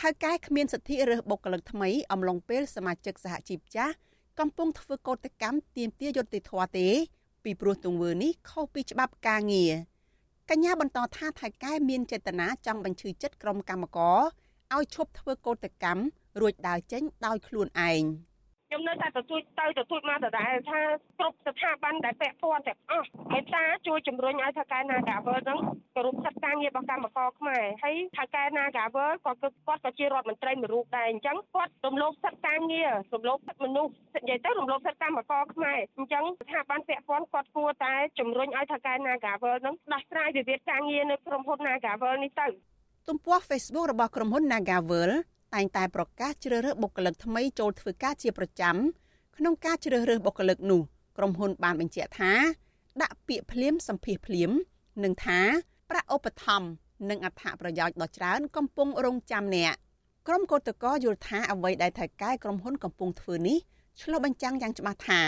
[0.00, 3.94] ថៅកែគ្មានសិទ្ធិរើសបុគ្គលិកថ្មីអំឡុងពេលសមាជិកសហជីពចាស់
[4.40, 6.88] កំពុងធ្វើកោតកម្មទាមទារយុត្តិធម៌ទេ
[7.44, 9.72] ពីព្រោះទង្វើនេះខុសពីច្បាប់ការងារ
[10.50, 14.20] កញ្ញាបន្តថាថៅកែមានចេតនាចង់បញ្ឈឺចិត្តក្រុមកម្មករ
[14.74, 16.02] ឲ្យឈប់ធ្វើកោតកម្ម
[16.40, 18.04] រួចដើរចេញដោយខ្លួនឯង។
[18.70, 20.80] ខ្ញុំនៅតែទទូចទៅទទូចមកដដែលថា
[21.18, 25.58] គ្រប់ស្ថាប័នដែលពាក់ព័ន្ធទាំងអស់មេត្តាជួយជំរុញឲ្យថៅកែ Nagavel ហ្នឹង
[25.94, 42.46] គោរពសិទ្ធិការងាររបស់កម្មករខ្មែរហើយថៅកែ Nagavel ក៏គាត់ក៏ជារដ្ឋមន្ត្រីមួយរូបដែរអញ្ចឹងគាត់រំលោភសិទ្ធិការងាររំលោភសិទ្ធិមនុស្សនិយាយទៅរំលោភសិទ្ធិកម្មករខ្មែរអញ្ចឹងស្ថាប័នពាក់ព័ន្ធគាត់គួរតែជំរុញឲ្យថៅកែ Nagavel ហ្នឹងដោះស្រាយវិវាទការងារនៅក្រុមហ៊ុន Nagavel នេះទៅ
[43.08, 45.10] ទំព័រ Facebook របស់ក្រុមហ៊ុន Nagavel
[45.54, 48.76] តែងតែប្រកាសជ្រើសរើសបុគ្គលិកថ្មីចូលធ្វើការជាប្រចាំ
[49.36, 50.80] ក្នុងការជ្រើសរើសបុគ្គលិកនោះ
[51.16, 52.32] ក្រុមហ៊ុនបានបញ្ជាក់ថា
[53.02, 54.50] ដាក់ពាក្យភ្លាមសម្ភាសភ្លាម
[55.04, 55.40] និងថា
[55.90, 56.68] ប្រាក់ឧបត្ថម្ភ
[57.10, 59.74] និងអត្ថប្រយោជន៍ដ៏ច្រើនកំពុងរងចាំអ្នក
[60.28, 63.58] ក្រុមកោតក្រយល់ថាអ្វីដែលថៅកែក្រុមហ៊ុនកំពុងធ្វើនេះ
[64.00, 65.20] ឆ្លុះបញ្ចាំងយ៉ាងច្បាស់ថា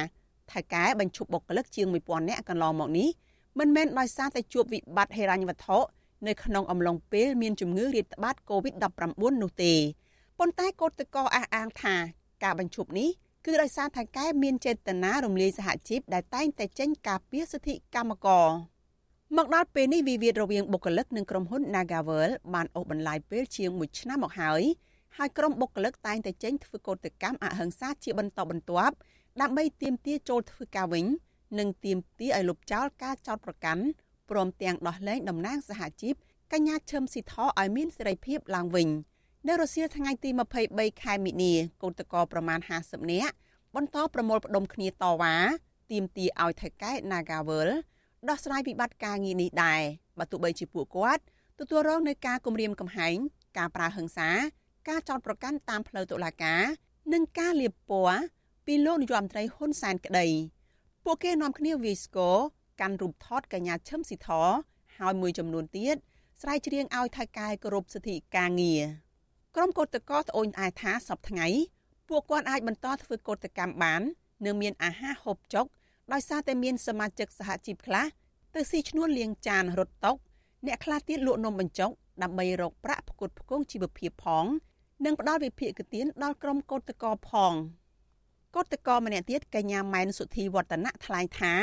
[0.52, 3.08] ថៅកែបញ្ឈប់បុគ្គលិកជាង1000នាក់កន្លងមកនេះ
[3.58, 5.78] មិនមែនដោយសារតែជួបវិបត្តិហិរញ្ញវត្ថុ
[6.28, 9.74] នៅក្នុងអំឡុងពេលមានជំងឺរាតត្បាត COVID-19 នោះទេ
[10.38, 11.94] ប៉ុន្តែកោតតកអះអាងថា
[12.42, 13.10] ការបញ្ឈប់នេះ
[13.46, 18.48] គឺដោយសារថៅកែមានចេតនារំលាយសហជីពដែលតែងតែចេញការពារសិទ្ធិកម្មករ
[19.36, 24.62] មកដល់ពេលនេះវិវាទរវាងបុគ្គលិកនិងក្រុមហ៊ុន Nagavel បានអូសបន្លាយពេលជាង1ឆ្នាំមកហើយ
[25.16, 28.94] ហើយក្រុមបុគ្គលិកតែងតែចេញធ្វើកោតកម្មអហិង្សាជាបន្តបន្ទាប់
[29.40, 31.06] ដើម្បីទាមទារចូលធ្វើការវិញ
[31.58, 33.84] និងទាមទារឲ្យលុបចោលការចោទប្រកាន់
[34.30, 36.14] ព្រមទាំងដោះលែងតំណាងសហជីព
[36.52, 38.88] កញ្ញាឈឹមស៊ីថឲ្យមានសេរីភាពឡើងវិញ។
[39.48, 40.30] នៅរសៀលថ្ងៃទី
[40.66, 41.52] 23ខែមិនិនា
[41.82, 43.34] កូនតកប្រមាណ50នាក់
[43.76, 45.36] បន្តប្រមូលផ្ដុំគ្នាតវ៉ា
[45.92, 47.68] ទាមទារឲ្យថៅកែ Nagavel
[48.28, 49.82] ដោះស្រាយវិបត្តិការងារនេះដែរ
[50.18, 51.22] បើទោះបីជាពួកគាត់
[51.58, 53.16] ទទួលរងនឹងការគំរាមកំហែង
[53.58, 54.30] ការប្រើហិង្សា
[54.88, 56.62] ការចោទប្រកាន់តាមផ្លូវតុលាការ
[57.12, 58.20] និងការលាបពណ៌
[58.66, 60.26] ពីលោកនាយរដ្ឋមន្ត្រីហ៊ុនសែនក្តី
[61.04, 62.36] ពួកគេនាំគ្នាវាយស្គរ
[62.80, 64.28] កាន់រូបថតកញ្ញាឈឹមស៊ីធ
[64.98, 65.96] ហើយមួយចំនួនទៀត
[66.40, 68.82] ស្រែកច្រៀងឲ្យថៅកែគោរពសិទ្ធិការងារ
[69.56, 71.46] ក្រុមកោតក្រត្អូញត្អែថាសប្តាហ៍ថ្ងៃ
[72.08, 74.02] ពួកគាត់អាចបន្តធ្វើកោតកម្មបាន
[74.44, 75.66] និងមានអាហារហូបចុក
[76.12, 78.06] ដោយសារតែមានសមាជិកសហជីពខ្លះ
[78.54, 80.12] ទៅស៊ីឈ្នួលលាងចានរត់តុ
[80.66, 81.90] អ្នកខ្លះទៀតលក់នំបញ្ចុក
[82.22, 84.46] ដើម្បីរកប្រាក់ផ្គត់ផ្គង់ជីវភាពផង
[85.04, 87.52] និងផ្ដល់វិភាគទានដល់ក្រុមកោតក្រផង
[88.56, 91.54] កោតក្រម្នាក់ទៀតកញ្ញាម៉ែនសុធីវឌ្ឍនៈថ្លែងថា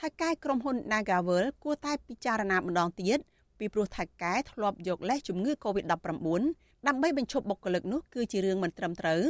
[0.00, 3.18] ថៅកែក្រុមហ៊ុន Nagavel គួរតែពិចារណាម្ដងទៀត
[3.58, 9.20] ពីព្រោះថៅកែធ្លាប់យកលេសជំងឺ Covid-19 ដើម្បីបញ្ឈប់បុគ្គលិកនោះគឺជារឿងមិនត្រឹមត្រូវ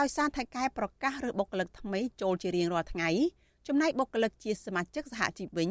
[0.00, 3.08] ដោយសារថៃកែប្រកាសរើសបុគ្គលិកថ្មីចូលជារៀងរាល់ថ្ងៃ
[3.68, 5.70] ចំណែកបុគ្គលិកជាសមាជិកសហជីពវិញ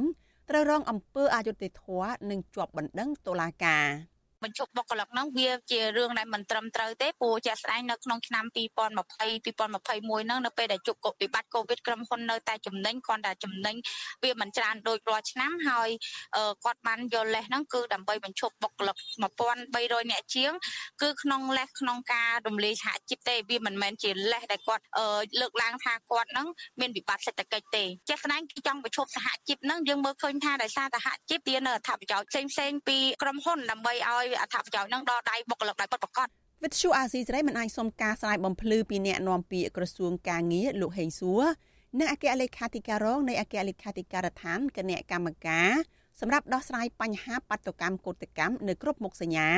[0.50, 3.86] ត្រូវរងអំពើអយុត្តិធម៌និងជាប់បណ្ដឹងតុលាការ។
[4.44, 13.76] បញ្ឈប់បុគ្គលិកហ្នឹងវាជារឿងដែលមិនត្រឹមត្រូវទេព្រោះជាក់ស្ដែងនៅក្នុងឆ្នាំ2020 2021ហ្នឹងនៅពេលដែលជប់វិបត្តិកូវីដក្រុមហ៊ុននៅតែចំណេញគ្រាន់តែចំណេញ
[14.24, 15.90] វាមិនច្រើនដូចរាល់ឆ្នាំហើយ
[16.64, 18.96] គាត់បានយកលេសហ្នឹងគឺដើម្បីបញ្ឈប់បុគ្គលិក
[19.56, 20.52] 1300នាក់ជាង
[21.02, 24.84] គឺក្នុងលេសក្នុងការរំលាយសហជីពទេវាមិនមែនជាលេសដែលគាត់
[25.42, 26.48] លើកឡើងថាគាត់ហ្នឹង
[26.80, 36.28] មានវិបត្តិសេដ្ឋកិច្ចទេជាក់ស្ដែងគឺចង់បញ្ឈប់សហជីពហ្នឹងយើងមើលឃើញថាដោយសារសហជីពទានអត្ថប្រយោជន៍ផ្សេងៗពីក្រុមហ៊ុនដើម្បីឲ្យអត្ថប្រយោជន៍នឹងដល់ដៃបុគ្គលិកដោយពិតប្រាកដ
[36.64, 41.44] វិទ្យុអាស៊ីសេរីមិនអាចសុំការស្រាយបំភ្លឺពីអ្នកនាំពាក្យក្រសួងការងារលោកហេងសួរ
[42.00, 45.72] និងអគ្គលេខាធិការរងនៃអគ្គលេខាធិការដ្ឋានគណៈកម្មការ
[46.20, 49.50] សម្រាប់ដោះស្រាយបញ្ហាបាតុកម្មកោតកម្មនៅគ្រប់មុខសញ្ញា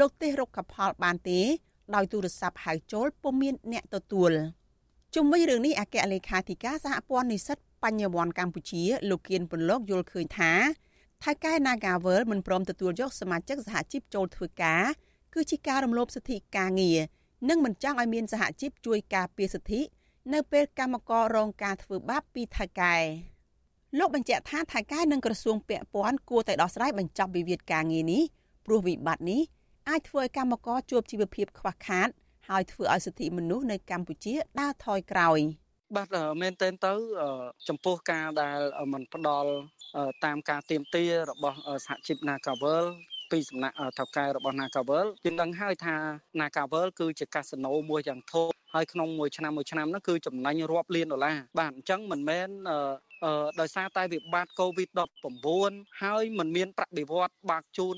[0.00, 1.40] លោកទេសរុកកផលបានទេ
[1.94, 4.32] ដោយទូរស័ព្ទហៅចូលពុំមានអ្នកទទួល
[5.14, 10.52] ជុំវិញរឿងនេះអគ្គលេខាធិការសហព័ន្ធនិស្សិតបញ្ញវន្តកម្ពុជាលោកគៀនពន្លកយល់ឃើញថា
[11.24, 14.84] ថៅកែ Nagavel មិនព្រមទទួលយកសមាជិកសហជីពចូលធ្វើការ
[15.34, 16.98] គឺជាការរំលោភសិទ្ធិការងារ
[17.48, 19.80] និងមិនចង់ឲ្យមានសហជីពជួយការពារសិទ្ធិ
[20.32, 22.96] នៅពេលកម្មកររងការធ្វើបាបពីថៅកែ
[23.98, 28.22] លោកបញ្ជាក់ថាថៅកែនិងក្រសួងពាក់ព័ន្ធគួរតែដោះស្រាយបញ្ចប់វិវាទការងារនេះ
[28.66, 29.42] ព្រោះវិបត្តិនេះ
[29.88, 32.08] អាចធ្វើឲ្យកម្មករជួបជីវភាពខ្វះខាត
[32.48, 35.38] ហើយធ្វើឲ្យសិទ្ធិមនុស្សនៅកម្ពុជាដើរថយក្រោយ
[35.95, 36.09] បាទ
[36.41, 36.93] មែនទែនទៅ
[37.67, 38.59] ចំពោះការដែល
[38.93, 39.51] มันផ្ដល់
[40.25, 42.85] តាមការទៀមទារបស់សហជីព Nagavel
[43.31, 45.95] ពីសំណាក់ថៅកែរបស់ Nagavel យើងដឹងហើយថា
[46.39, 57.97] Nagavel គឺជាកាស៊ីណូមួយយ៉ាងធំហើយក្នុងមួយឆ្នាំមួយឆ្នាំនោះគឺចំណេញរាប់លានដុល្លារបាទអញ្ចឹងមិនមែនអឺដោយសារតែវិបត្តិ COVID-19 ហើយมันមានប្រាក់បៀវត្សបាក់ជូន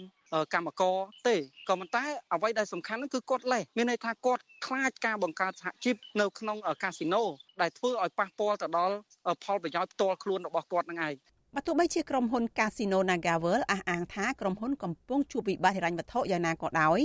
[0.55, 0.97] កម្មករ
[1.29, 1.37] ទេ
[1.69, 7.23] ក៏ប៉ុន្តែអ្វីដែលសំខាន់គឺគាត់លេះមានន័យថាគាត់ខ្លាចការបង្កើតសហជីពនៅក្នុងកាស៊ីណូ
[7.61, 8.97] ដែលធ្វើឲ្យប៉ះពាល់ទៅដល់
[9.45, 11.15] ផលប្រយោជន៍ផ្ទាល់ខ្លួនរបស់គាត់នឹងឯង
[11.55, 17.01] បើទោះបីជាក្រុមហ៊ុន Casino NagaWorld អះអាងថាក្រុមហ៊ុនកំពុងជួបវិបត្តិហិរញ្ញវត្ថុយ៉ាងណាក៏ដោយ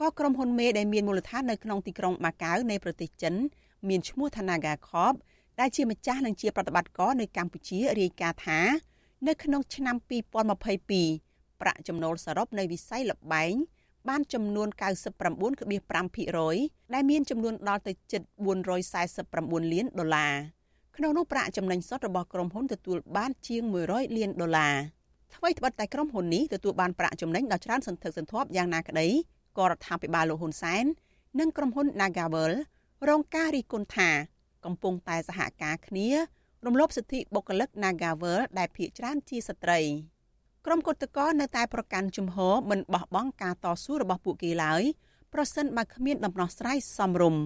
[0.00, 3.34] ក៏ក្រុមហ៊ុនមេដែលមានមូលដ្ឋាននៅក្នុងទីក្រុងម៉ាកាវនៃប្រទេសចិន
[3.88, 5.14] មានឈ្មោះថា Naga Corp
[5.60, 8.60] ដែលជាម្ចាស់និងជាប្រតិបត្តិការនៅកម្ពុជារាយការណ៍ថា
[9.28, 9.96] នៅក្នុងឆ្នាំ
[10.60, 11.31] 2022
[11.62, 13.54] ប្រាក់ចំណូលសរុបនៃវិស័យលបែង
[14.08, 18.22] បានចំនួន99.5%ដែលមានចំនួនដល់ទៅជិត
[18.92, 20.32] 449លានដុល្លារ
[20.96, 24.74] ក្នុងនោះប្រាក់ចំណេញសុទ្ធរបស់ក្រុមហ៊ុនទទួលបានជាង100លានដុល្លារ
[25.34, 29.08] ថ្មីត្បិតតែក្រុមហ៊ុននេះទទួលបានប្រាក់ចំណេញដ៏ច្រើនសន្ធឹកសន្ធាប់យ៉ាងណាក្តី
[29.58, 30.84] ក៏រដ្ឋាភិបាលលោកហ៊ុនសែន
[31.40, 32.52] និងក្រុមហ៊ុន Nagavel
[33.08, 34.10] រងការរិះគន់ថា
[34.64, 36.08] កំពុងតែសហការគ្នា
[36.66, 39.80] រំលោភសិទ្ធិបុគ្គលិក Nagavel ដែលភាគច្រើនជាស្ត្រី
[40.66, 44.82] ក្រុមគឧតកោនៅតែប្រកាន់ជំហរមិនបោះបង់ការតស៊ូរបស់ពួកគេឡើយ
[45.34, 47.42] ប្រសិនបើគ្មានដំណោះស្រាយសមរម្យ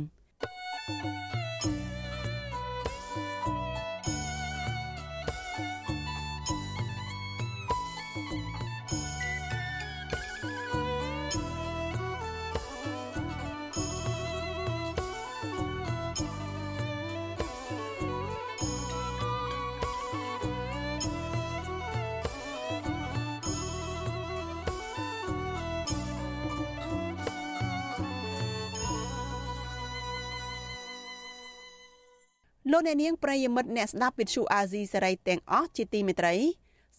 [32.72, 36.34] លោកអ្នកនាងប្រិយមិត្តអ្នកស្ដាប់វិទ្យុអាស៊ីសេរីទាំងអស់ជាទីមេត្រី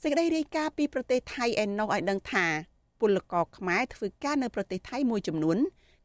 [0.01, 2.45] សេចក្តីរាយការណ៍ពីប្រទេសថៃឯណោះឲ្យដឹងថា
[2.99, 5.57] ពលករខ្មែរធ្វើការនៅប្រទេសថៃមួយចំនួន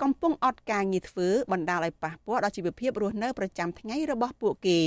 [0.02, 4.80] កំពុងអត់ការងារធ្វើបណ្ដាលឲ្យប៉ះពាល់ដល់ជីវភាពរស់នៅប្រចាំថ្ងៃរបស់ពួកគេ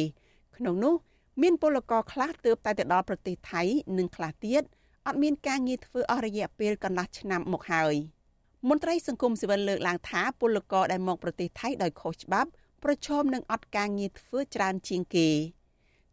[0.57, 0.95] ក្នុងនោះ
[1.41, 3.61] មានពលករខ្លះទើបតែទៅដល់ប្រទេសថៃ
[3.97, 4.63] និងខ្លះទៀត
[5.07, 7.95] អត់មានការងារធ្វើអស់រយៈពេលកន្លះឆ្នាំមកហើយ
[8.69, 12.49] មន្ត្រីសង្គមស៊ីវិលលើកឡើងថាពលករដែលមកប្រទេសថៃដោយខុសច្បាប់
[12.83, 15.29] ប្រឈមនឹងអត់ការងារធ្វើច្រើនជាងគេ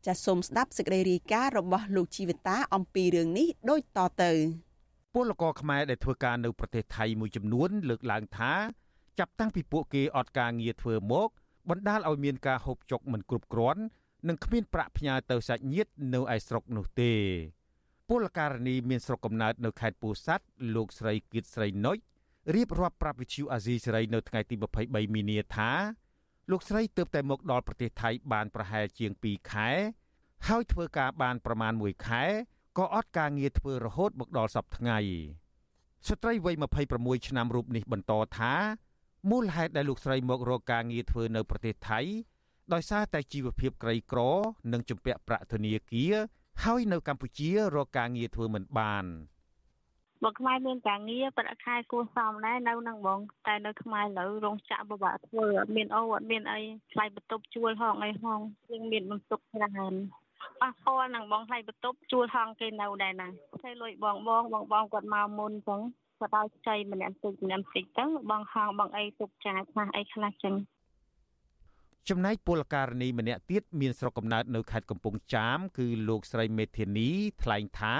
[0.06, 4.32] ចាសសូមស្ដាប់សេចក្តីរាយការណ៍របស់លោកជីវិតាអំពីរឿងនេះដូចតទៅ
[5.14, 8.52] ពលករខ្មែរដែលធ្វើការនៅប្រទេសថៃមួយចំនួន លើកឡើងថា
[9.18, 11.28] ចាប់តាំងពីពួកគេអត់ការងារធ្វើមក
[11.70, 13.82] បណ្ដាលឲ្យមានការហូបចុកមិនគ្រប់គ្រាន់
[14.28, 17.12] និងគ្មានប្រាក់ផ្ញើទៅសាច់ញាតិនៅឯស្រុកនោះទេ
[18.08, 20.44] ពលករនីមានស្រុកកំណើតនៅខេត្តពោធិ៍សាត់
[20.74, 21.98] លោកស្រីគៀតស្រីណុច
[22.54, 24.54] រៀបរាប់ប្រាប់វិទ្យុអាស៊ីសេរីនៅថ្ងៃទី
[24.84, 25.70] 23មីនាថា
[26.50, 29.68] លោកស្រីទើបតែមកដល់ប្រទេសថៃបានប្រហែលជាង2ខែ
[30.48, 32.22] ហើយធ្វើការបានប្រមាណ1ខែ
[32.78, 34.98] ក៏អត់ការងារធ្វើរហូតមកដល់សប្តាហ៍ថ្ងៃ
[36.08, 36.54] ស្ត្រីវ័យ
[36.92, 38.52] 26ឆ្នាំរូបនេះបន្តថា
[39.30, 42.00] មូលហេតុដែលលោកស្រីមករកការងារធ្វើនៅប្រទេសថៃ
[42.72, 44.20] ដោយសារតែជីវភាពក្រីក្រ
[44.72, 46.14] និងជំពាក់ប្រាក់ធនាគារ
[46.64, 49.04] ហើយនៅកម្ពុជារកការងារធ្វើមិនបាន។
[50.24, 56.60] មកខ្មែរមានការងារប្រាក់ខែគួរសមដែរនៅនឹងបងតែនៅខ្មែរលើរោងចក្រពិបាកធ្វើអត់មានអូអត់មានអី
[56.92, 59.94] ថ្លៃបន្ទប់ជួលហងអីហងយើងមានបន្ទុកច្រើន
[60.60, 63.28] ប៉ះពាល់នឹងបងថ្លៃបន្ទប់ជួលហងគេនៅដែរណា
[63.62, 65.80] តែលុយបងបងបងបងគាត់មកមុនចឹង
[66.18, 70.54] គាត់ឲ្យចៃម្នាក់តិចម្នាក់តិចទៅបងហងបងអីទុកចាយខ្លះអីខ្លះចឹង
[72.08, 77.08] ចំណែកពលករនីម្នាក់ទៀតមានស្រុកកំណើតនៅខេត្តកំពង់ចាមគឺលោកស្រីមេធានី
[77.42, 77.96] ថ្លែងថា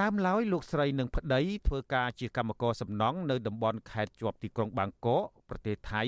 [0.00, 6.02] ដើមឡើយលោកស្រីនិងប្តីធ្វើការជាកម្មករសំណង់នៅតំបន់ខេត្តជាប់ទីក្រុងបាងកកប្រទេសថៃ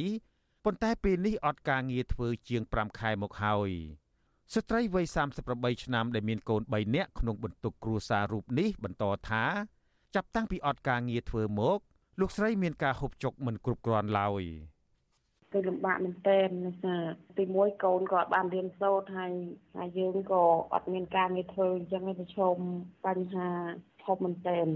[0.64, 3.70] ប៉ុន្តែពេលនេះអត់ការងារធ្វើជាង5ខែមកហើយ
[4.54, 5.06] ស្ត្រីវ័យ
[5.44, 9.44] 38ឆ្នាំដែលមានកូន3នាក់ក្នុងបន្ទុកគ្រួសាររូបនេះបន្តថា
[10.14, 11.78] ចាប់តាំងពីអត់ការងារធ្វើមក
[12.20, 14.42] លោកស្រីមានការហូបចុកមិនគ្រប់គ្រាន់ឡើយ
[15.54, 16.94] គឺលំបាកមែនទែនណាសា
[17.38, 19.32] ទីមួយកូនក៏អត់បានរៀនសូត្រហើយ
[19.78, 20.42] ហើយយើងក៏
[20.72, 22.56] អត់មានការងារធ្វើអញ្ចឹងឯងប្រឈម
[23.06, 23.48] បញ្ហា
[24.04, 24.66] ធំមែនទែន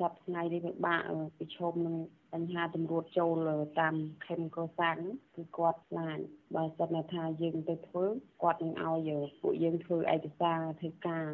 [0.00, 1.00] ចាប់ថ្ងៃនេះពិបាក
[1.38, 1.96] ប្រឈមនឹង
[2.32, 3.94] បញ្ហាតម្រួតចូលតាម
[4.26, 4.98] ខេមកសាំង
[5.36, 6.18] គឺគាត់ខ្លាច
[6.54, 8.04] បើសិនថាយើងទៅធ្វើ
[8.42, 9.10] គាត់នឹងឲ្យ
[9.42, 11.28] ពួកយើងធ្វើឯកសារធ្វើការ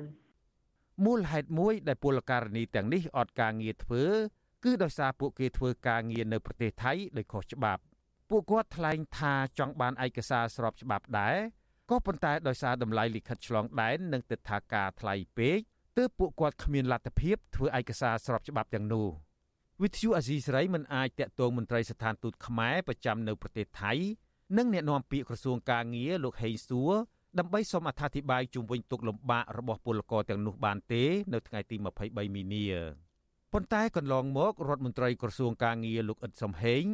[1.05, 4.05] មូលហេតុមួយដែលពលករនីទាំងនេះអត់ការងារធ្វើ
[4.65, 7.83] គឺដោយសារពួកគេធ្វើការងារនៅប្រទេសថៃដោយខុសច្បាប់
[8.31, 11.37] ពួកគាត់ថ្លែងថាចង់បានឯកសារស្របច្បាប់ដែរ
[11.91, 15.59] ក៏ប៉ុន្តែដោយសារតម្លៃលិខិតឆ្លងដែននិងទិដ្ឋាការថ្លៃពេក
[15.99, 19.09] ទើបពួកគាត់គ្មានលទ្ធភាពធ្វើឯកសារស្របច្បាប់ទាំងនោះ
[19.83, 23.93] វិទ្យុអាស៊ីសេរីមិនអាចតាក់ទងមន្ត្រីស្ថានទូតខ្មែរប្រចាំនៅប្រទេសថៃ
[24.57, 26.93] និងអ្នកនាំពាក្យក្រសួងកាងារលោកហេងសួរ
[27.39, 32.67] ដើម្បីសូមអត្ថាធិប្បាយជុំវិញទុកលំបាករបស់ពលករទាំងនោះបានទេ នៅថ្ងៃទី23មីនា
[33.53, 36.85] ប៉ុន្តែកន្លងមករដ្ឋមន្ត្រីក្រសួងកាងារលោកអ៊ិតសំហេង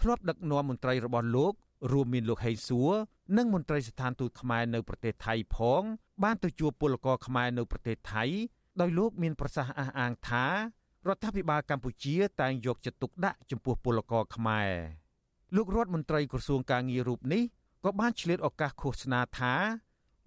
[0.00, 1.52] ធ្លាប់ដឹកនាំមន្ត្រីរបស់លោក
[1.92, 2.92] រួមមានលោកហេងសួរ
[3.36, 5.82] និងមន្ត្រីស្ថានទូតខ្មែរនៅប្រទេសថៃផង
[6.24, 8.24] បានទៅជួបពលករខ្មែរនៅប្រទេសថៃ
[8.80, 10.46] ដោយលោកមានប្រសាសន៍អះអាងថា
[11.08, 14.70] រដ្ឋាភិបាលកម្ពុជាតែងយកចិត្តទុកដាក់ចំពោះពលករខ្មែរ
[15.56, 17.42] លោករដ្ឋមន្ត្រីក្រសួងកាងាររូបនេះ
[17.84, 19.54] ក៏បានឆ្លៀតឱកាសឃោសនាថា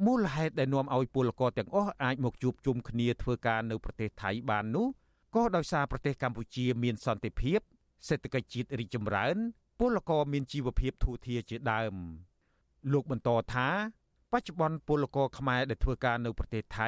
[0.06, 4.88] មូលហេតុដែលនាំឲ្យពលករទាំងអស់អាចមកជួបជុំគ្នាធ្វើការនៅប្រទេសថៃបាននោះ
[5.36, 7.60] ក៏ដោយសារប្រទេសកម្ពុជាមានសន្តិភាព
[8.08, 9.36] សេដ្ឋកិច្ចជាតិរីកចម្រើន
[9.80, 11.94] ពលករមានជីវភាពធូរធារជាដើម
[12.94, 13.68] លោកបន្តថា
[14.32, 16.88] បច្ចុប្បន្នពលករខ្មែរដែលធ្វើការនៅប្រទេសថៃ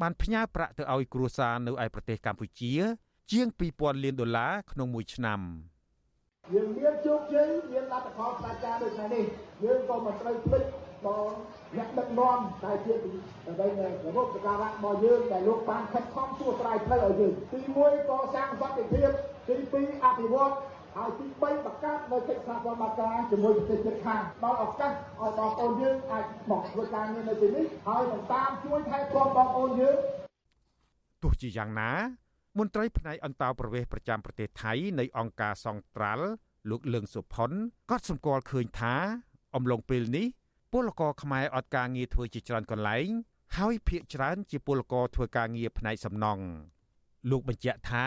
[0.00, 2.72] បានផ្ញើប្រាក់ទៅឲ្យគ្រួសារនៅឯប្រទេសកម្ពុជា
[3.32, 3.46] ជាង
[3.76, 5.40] 2000លានដុល្លារក្នុងមួយឆ្នាំ
[6.54, 9.24] យើងមានជោគជ័យមានលទ្ធផលផ្ដាច់ការដូចនេះ
[9.64, 10.64] យើងក៏មិនត្រូវភ្លេច
[11.06, 11.30] ដល់
[11.76, 12.94] អ្នកដឹកនាំដែលជា
[13.46, 19.10] ដើម្បីរបបសការៈរបស់យើងដែលលោកបានខិតខំសួរស្រាយផ្លូវឲ្យយើងទី1កសាងសន្តិភាព
[19.46, 20.52] ទី2អភិវឌ្ឍ
[20.96, 29.96] ហើយទី3បង្កើតនៅកិច្ចសហប្រតិបត្តិការជាមួយប្រទេសជិតខាងដល់ឱកាសឲ្យបងប្អូនយើងអាចមកធ្វើការងារនៅទីនេះហើយនឹងតាមជួយថែទាំបងប្អូនយើង
[31.22, 31.90] ទោះជាយ៉ាងណា
[32.58, 36.26] មន្ត្រីផ្នែកអន្តោប្រវេសន៍ប្រចាំប្រទេសថៃនៃអង្គការសង្ត្រាល់
[36.70, 37.50] លោកលឿងសុផុន
[37.90, 38.94] ក៏សម្គាល់ឃើញថា
[39.54, 40.26] អំឡុងពេលនេះ
[40.72, 43.08] ពលករខ្មែរអត់ការងារធ្វើជាច្រើនកន្លែង
[43.58, 46.44] ហើយភាគច្រើនជាពលករធ្វើការងារផ្នែកសំណង់
[47.30, 48.06] លោកបញ្ជាក់ថា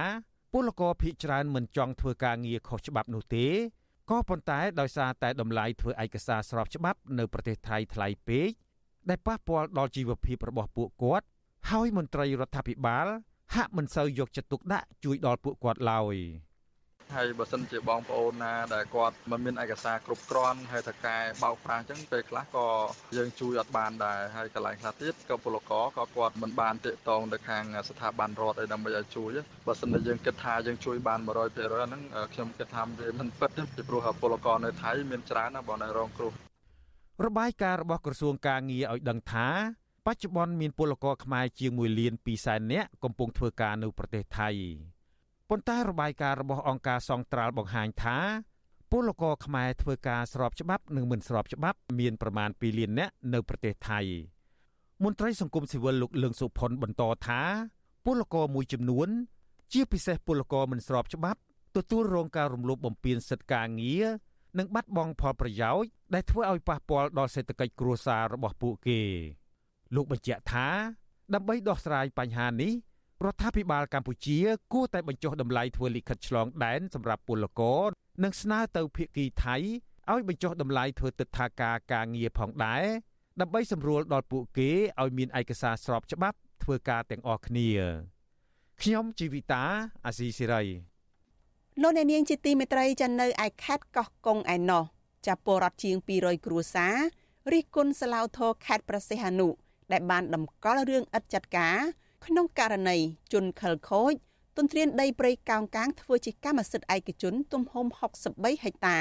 [0.58, 3.45] ពលករភាគច្រើនមិនចង់ធ្វើការងារខុសច្បាប់នោះទេ
[4.10, 8.51] ក៏ប៉ុន្តែដោយសារតែតម្លៃធ្វើឯកសារស្របច្បាប់នៅប្រទេសថៃថ្លៃពេក
[9.10, 11.26] ដែលប៉ះពាល់ដល់ជីវភាពរបស់ពួកគាត់
[11.72, 13.08] ហើយមន្ត្រីរដ្ឋាភិបាល
[13.56, 16.16] ហាក់មិនសូវយកចិត្តទុកដាក់ជួយដល់ពួកគាត់ឡើយ។
[17.14, 22.68] ហើយបើសិនជាបងប្អូនណាដែលគាត់មិនមានឯកសារគ្រប់គ្រាន់ហើយតកែបោកប្រាស់អញ្ចឹងពេលខ្លះក៏
[23.18, 29.32] យើងជួយអត់បានដែរហើយកន្លែងខ្លះទៀតក៏ពលករក៏គាត់មិនបានតាកតងទៅខាងស្ថាប័នរដ្ឋអីដើម្បីឲ្យជួយ
[29.68, 31.30] បើសិនជាយើងគិតថាយើងជួយបាន100%
[31.74, 32.01] ហ្នឹង
[32.34, 36.32] ខ្ញុំគិតថាវាមិនពិតទេពីព្រោះពលករនៅថៃមានច្រើនណាស់បងនៅរងគ្រោះ
[37.26, 39.47] របាយការណ៍របស់ក្រសួងការងារឲ្យដឹងថា
[40.06, 44.49] បច្ចុប្បន្នមានពលករខ្មែរជាង1លាន2សែននាក់កំពុងធ្វើការនៅប្រទេសថៃ
[45.50, 48.18] ប៉ុន្តែរបាយការណ៍របស់អង្គការសង្ត្រាល់បង្ហាញថា
[48.91, 54.00] ពលករខ្មែរធ្វើការស្របច្បាប់និងមិនស្របច្បាប់មានប្រមាណ2លាននាក់នៅប្រទេសថៃ
[55.04, 57.41] មន្ត្រីសង្គមស៊ីវិលលោកលឿងសុផុនបន្តថា
[58.06, 59.10] ពលករមួយចំនួន
[59.74, 61.39] ជាពិសេសពលករមិនស្របច្បាប់
[61.76, 64.06] ទទួលរងការរំលោភបំពានសិទ្ធិការងារ
[64.58, 69.02] និងបាត់បង់ផលប្រយោជន៍ដែលធ្វើឲ្យប៉ះពាល់ដល់សេដ្ឋកិច្ចគ្រួសាររបស់ពួកគេ
[69.96, 70.68] លោកបញ្ជាក់ថា
[71.34, 72.74] ដើម្បីដោះស្រាយបញ្ហានេះ
[73.24, 74.38] រដ្ឋាភិបាលកម្ពុជា
[74.74, 77.89] គួរតែបញ្ចុះតម្លៃធ្វើលិខិតឆ្លងដែនសម្រាប់ពលករ
[78.24, 79.55] និងស្នើទៅភាគីថៃ
[80.11, 82.84] ឲ្យបញ្ចុះតម្លៃធ្វើទឹកថាការការងារផងដែរ
[83.41, 87.70] ដើម្បីសម្រួលដល់ពួកគេឲ្យមានឯកសារស្របច្បាប់ធ្វើការទាំងអស់គ្នា
[88.82, 89.63] ខ្ញុំជីវិតា
[90.05, 90.63] អាស៊ីសេរី
[91.82, 94.84] លោកអ្នកនាងជាទីមេត្រីចានៅឯខេត្តកោះកុងឯណោះ
[95.28, 96.95] ចាប់ពលរដ្ឋជាង200គ្រួសារ
[97.51, 99.49] រិះគន់សាឡាវធរខេត្តប្រសិទ្ធអនុ
[99.91, 101.78] ដែលបានតម្កល់រឿងឥតចាត់ការ
[102.26, 102.98] ក្នុងករណី
[103.34, 104.14] ជនខិលខូច
[104.58, 107.86] ទន្ទ្រានដីព្រៃកោងកាងធ្វើជាកម្មសិទ្ធិឯកជនទំហំ
[108.26, 109.00] 63ហិកតា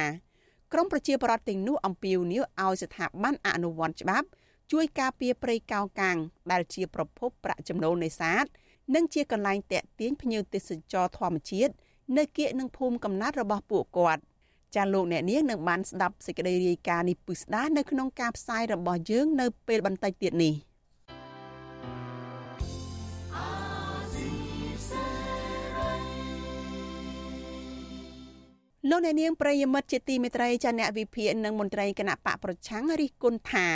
[0.73, 4.29] ក្រមប្រជាប្រដ្ឋទាំងនោះអំពាវនាវឲ្យស្ថាប័នអនុវត្តច្បាប់
[4.73, 6.17] ជួយការពារព្រៃកោងកាង
[6.53, 8.45] ដែលជាប្រភពប្រាក់ចំណូលនេសាទ
[8.95, 11.73] និងជាកន្លែងតាក់ទាញភ្ញៀវទេសចរធម្មជាតិ
[12.17, 14.23] នៅគៀកនឹងភូមិកំណត់របស់ពួកគាត់
[14.75, 20.55] ចាលោកអ្នកនាងនឹងបានស្ដាប់សេចក្តីរាយការណ៍នេះពិស្ដានៅក្នុងការផ្សាយរបស់យើងនៅពេលបន្តិចទៀតនេះ។
[28.91, 33.67] លោកអ្នកនាងប្រិយមិត្តជាទីមេត្រីចាអ្នកវិភាគនិងមន្ត្រីគណៈបកប្រឆាំងរិះគន់ថា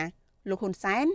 [0.49, 1.07] លោកហ៊ុនសែន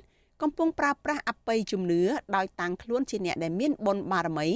[0.42, 2.02] កំពុងប្រើប្រាស់អបិយជំនឿ
[2.36, 4.50] ដោយតាំងខ្លួនជាអ្នកដែលមានបុណ្យបារមី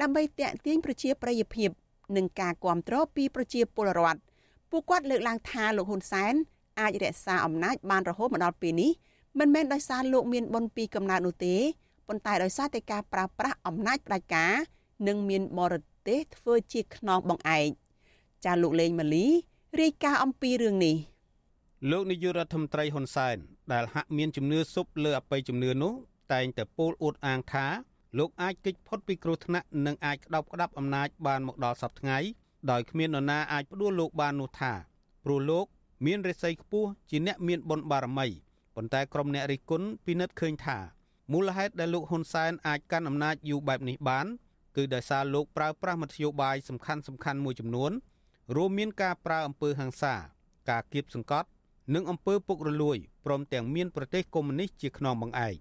[0.00, 1.70] ដើម្បីតាក់ទាញប្រជាប្រិយភាព
[2.16, 4.20] និងការគ្រប់គ្រងពីប្រជាពលរដ្ឋ
[4.70, 6.34] ពួកគាត់លើកឡើងថាលោកហ៊ុនសែន
[6.80, 8.90] អាចរក្សាអំណាចបានរហូតមកដល់ពេលនេះ
[9.38, 11.54] មិនមែនដោយសារលោកមានបុណ្យពីកំណើតនោះទេ
[12.08, 14.54] ប៉ុន្តែដោយសារតែការប្រើប្រាស់អំណាចផ្ដាច់ការ
[15.06, 15.74] និងមានបរ
[16.08, 17.85] ទេសធ្វើជាខ្នងបង្អែក
[18.44, 19.26] ចាលោកលេងម៉ាលី
[19.80, 20.96] រាយការណ៍អំពីរឿងនេះ
[21.90, 23.36] លោកនាយករដ្ឋមន្ត្រីហ៊ុនសែន
[23.72, 25.92] ដែលហាក់មានជំនឿសុបលើអបិយជំនឿនោះ
[26.32, 27.66] តែងតែពោលអួតអាងថា
[28.18, 32.18] លោកអាចគេចផុតពីគ្រោះថ្នាក់និងអាចក្តោបក្តាប់អំណាចបានមកដល់សពថ្ងៃ
[32.70, 34.72] ដោយគ្មាននរណាអាចផ្ដួលលោកបាននោះថា
[35.24, 35.66] ព្រោះលោក
[36.06, 38.26] មានរិស័យខ្ពស់ជាអ្នកមានបុណ្យបារមី
[38.74, 40.78] ប៉ុន្តែក្រុមអ្នករិះគន់ពិនិត្យឃើញថា
[41.32, 44.26] មូលហេតុដែលលោកហ៊ុនសែនអាចកាន់អំណាចយូរបែបនេះបាន
[44.76, 47.92] គឺដោយសារលោកប្រើប្រាស់មធ្យោបាយសំខាន់សំខាន់មួយចំនួន
[48.54, 50.14] រួមមានការប្រើអំពើហិង្សា
[50.70, 51.48] ការគៀបសង្កត់
[51.94, 55.56] និងអំពើពុករលួយព្រមទាំងមានប្រទេសកុម្មុយនីសជាខ្នងបង្អែក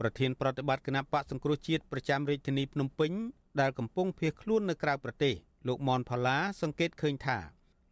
[0.00, 3.12] ប្រធានប្រតិបត្តិគណៈបកសង្គ្រោះជាតិប្រចាំរាជធានីភ្នំពេញ
[3.60, 5.34] ដែលកំពុងភៀសខ្លួននៅក្រៅប្រទេស
[5.68, 7.38] លោកមនផល្លាសង្កេតឃើញថា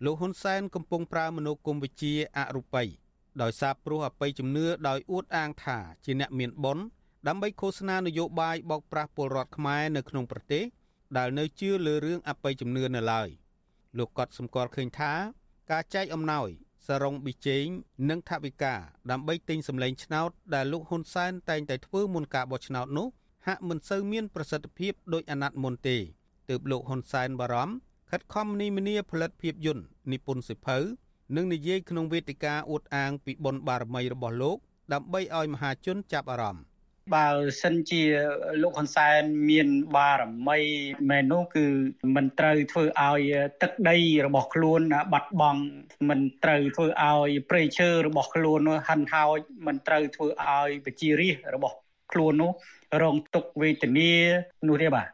[0.05, 2.83] លោកហ៊ុនសែនកំពុងប្រើមនោគមវិជ្ជាអរូបី
[3.43, 6.85] ដោយសារព្រោះអបិយជំនឿដោយអួតអាងថាជាអ្នកមានបុណ្យ
[7.29, 10.65] ដើម្បីឃោសនានយោបាយបោកប្រាស់ពលរដ្ឋខ្មែរនៅក្នុងប្រទេស
[11.17, 13.29] ដែលនៅជឿលើរឿងអបិយជំនឿនៅឡើយ
[13.99, 15.13] លោកក៏សម្គាល់ឃើញថា
[15.71, 16.49] ការចែកអំណោយ
[16.87, 17.67] សរងប៊ីជេង
[18.11, 18.75] និងថវិកា
[19.11, 23.09] ដើម្បីទិញសម្លេងឆ្នោតដែលលោកហ៊ុនសែនតែងតែធ្វើមុនការបោះឆ្នោតនោះ
[23.47, 25.97] ហាក់មិនសូវមានប្រសិទ្ធភាពដោយអាណត្តិមុនទេ
[26.49, 27.75] ទើបលោកហ៊ុនសែនបារម្ភ
[28.11, 30.79] ខិតខំនីមនីផលិតភាពយន្តនិពន្ធសិភៅ
[31.37, 34.59] និងនិយាយក្នុងវេទិកាអួតអាងពីបុណ្យបារមីរបស់លោក
[34.93, 36.63] ដើម្បីឲ្យមហាជនចាប់អារម្មណ៍
[37.15, 37.27] បើ
[37.63, 38.03] សិនជា
[38.63, 40.59] លោកហ៊ុនសែនមានបារមី
[41.11, 41.67] មែននោះគឺ
[42.17, 43.21] មិនត្រូវធ្វើឲ្យ
[43.63, 43.97] ទឹកដី
[44.27, 44.81] របស់ខ្លួន
[45.13, 45.63] បាត់បង់
[46.09, 51.77] មិនត្រូវធ្វើឲ្យព្រៃឈើរបស់ខ្លួននោះហិនហោចមិនត្រូវធ្វើឲ្យប្រជារាស្ត្ររបស់
[52.13, 52.53] ខ្លួននោះ
[53.03, 54.13] រងទុក្ខវេទនា
[54.69, 55.07] នោះទេបាទ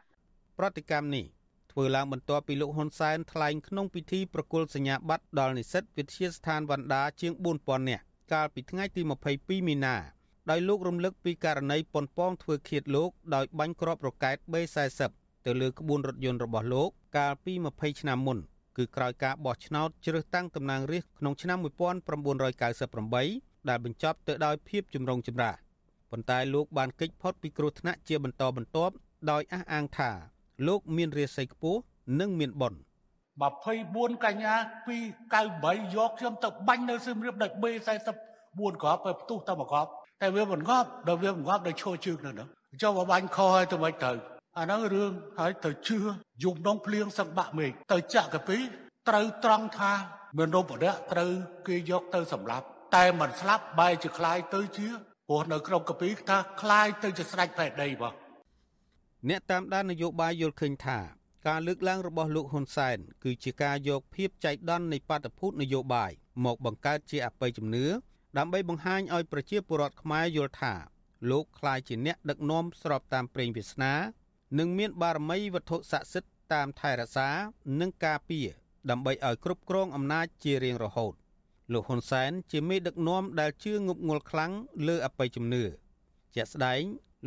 [0.59, 1.25] ប្រតិកម្មនេះ
[1.71, 9.01] ធ្វើឡើងបន្ទាប់ពីលោកហ៊ុនសែនថ្លែងក្នុងពិធីប្រគល់សញ្ញាបត្រដល់និស្សិតវិទ្យាស្ថានវណ្ណដាជាង4000នាក់កាលពីថ្ងៃទី
[9.35, 9.95] 22មីនា
[10.49, 15.01] ដោយលោករំលឹកពីករណីប៉ុនប៉ងធ្វើឃាតលោកដោយបាញ់គ្រាប់រ៉ុកែត B40
[15.45, 18.37] ទៅលើក្បួនរថយន្តរបស់លោក កាលពី20ឆ្នាំមុន
[18.77, 25.55] គឺក្រោយការបោះឆ្នោតជ្រើសតាំងតំណាងរាស្ត្រក្នុងឆ្នាំ1998ដែលបញ្ចប់ទៅដោយភាពចម្រុងចម្រាស
[26.11, 28.93] ប៉ុន្តែលោកបានគេចផុតពីគ្រោះថ្នាក់ជាបន្តបន្ទាប់
[29.31, 30.11] ដោយអះអាងថា
[30.67, 31.79] លោកមានរាសីខ្ពស់
[32.19, 32.79] និងមានបុណ្យ
[33.51, 34.53] 24កញ្ញា
[35.25, 39.91] 298យកខ្ញុំទៅបាញ់នៅសៀមរាបដោយ B44 គ្រាប់ទៅផ្ទុះតែមួយគ្រាប់
[40.22, 42.48] តែវាមិនងាប់ដល់វាមិនងាប់ដោយឈរជើងនៅនោះ
[42.82, 44.12] ចុះបើបាញ់ខឲ្យទៅមិនទៅ
[44.58, 45.98] អាហ្នឹងរឿងហើយទៅជឿ
[46.44, 48.58] យំដងភ្លៀងសឹកបាក់មេឃទៅចាក់កាពី
[49.08, 49.92] ត្រូវត្រង់ថា
[50.38, 51.32] មនុស្សម្នាក់ត្រូវ
[51.66, 52.66] គេយកទៅសម្លាប់
[52.96, 54.86] តែមិនស្លាប់បែរជាคล้ายទៅជា
[55.28, 58.14] ព្រោះនៅក្នុងកាពីថាคล้ายទៅជាស្រេចផែនដីបង
[59.28, 60.98] អ្នកតាមដាននយោបាយយល់ឃើញថា
[61.48, 66.10] ការលើកឡើងរបស់លោកហ៊ុនសែនគឺជាការយកភាពចៃដន្យនៃបាតុភូតនយោបាយ
[66.44, 67.86] មកបង្កើតជាអបិយជំនឿ
[68.37, 70.73] ដើម្បីបង្ហាញឲ្យប្រជាពលរដ្ឋខ្មែរយល់ថា
[71.31, 73.93] លោកក្លាយជាអ្នកដឹកនាំស្របតាមព្រេងវាសនា
[74.59, 77.29] និងមានបារមីវត្ថុស័ក្តិសិទ្ធិតាមថែរក្សា
[77.79, 78.47] និងការពារ
[78.89, 81.13] ដើម្បីឲ្យគ្រប់គ្រងអំណាចជារៀងរហូត
[81.73, 84.51] លោកហ៊ុនសែនជាមេដឹកនាំដែលជឿងប់ងល់ខ្លាំង
[84.87, 85.63] លើអបិយជំនឿ
[86.35, 86.81] ជាក់ស្ដែង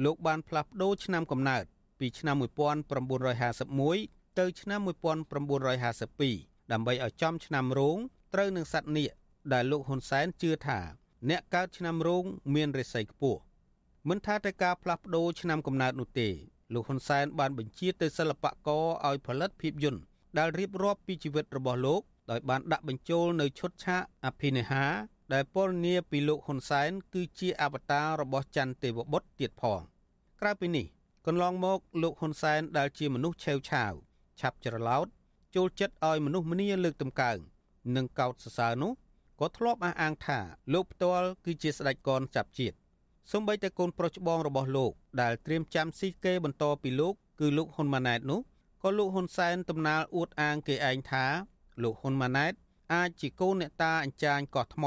[0.05, 1.65] លោកបានផ្លាស់ប្ដូរឆ្នាំកំណើត
[1.99, 7.99] ពីឆ្នាំ1951ទៅឆ្នាំ1952ដើម្បីឲ្យចំឆ្នាំរោង
[8.35, 9.13] ត្រូវនឹងសត្វនាគ
[9.53, 10.79] ដែលលោកហ៊ុនសែនជឿថា
[11.31, 12.25] អ្នកកើតឆ្នាំរោង
[12.55, 13.41] មានរិស័យខ្ពស់
[14.09, 16.29] មិនថាតែការផ្លាស់ប្ដូរឆ្នាំកំណើតនោះទេ
[16.75, 20.03] លោកហ៊ុនសែនបានបញ្ជាទៅសិល្បករឲ្យផលិតភាពយន្ត
[20.39, 24.85] ដែលរៀបរាប់ពីជីវិតរបស់លោកដោយបានដាក់បញ្ចូលនៅឈុតឆាកអភិនិហា
[25.33, 29.81] ដែលពណ៌នាពីលោកហ៊ុនសែនគឺជាអវតាររបស់ច័ន្ទទេវបុត្រទៀតផង
[30.41, 30.87] ក្រៅពីនេះ
[31.27, 33.93] កន្លងមកលោកហ៊ុនសែនដែលជាមនុស្សឆេវឆាវ
[34.41, 35.07] ឆាប់ច្រឡោត
[35.57, 37.39] ចូលចិត្តឲ្យមនុស្សម្នាលើកតម្កើង
[37.97, 38.93] និងកោតសរសើរនោះ
[39.41, 40.39] ក៏ធ្លាប់អះអាងថា
[40.75, 42.77] លោកផ្ទាល់គឺជាស្ដេចកនចាប់ជាតិ
[43.33, 48.41] សូម្បីតែកូនប្រុសច្បងរបស់លោកដែលត្រៀមចាំស៊ីគេបន្តពីលោកគឺលោកហ៊ុនម៉ាណែតនោះ
[48.83, 51.25] ក៏លោកហ៊ុនសែនតំណាលអួតអាងគេឯងថា
[51.83, 52.53] លោកហ៊ុនម៉ាណែត
[52.95, 54.85] អាចជាកូនអ្នកតាអញ្ចាញកោះថ្ម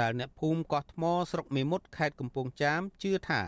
[0.00, 3.42] ដែលអ្នកភូមិកោះថ្មស្រុកមេមត់ខេត្តកំពង់ចាមជឿថា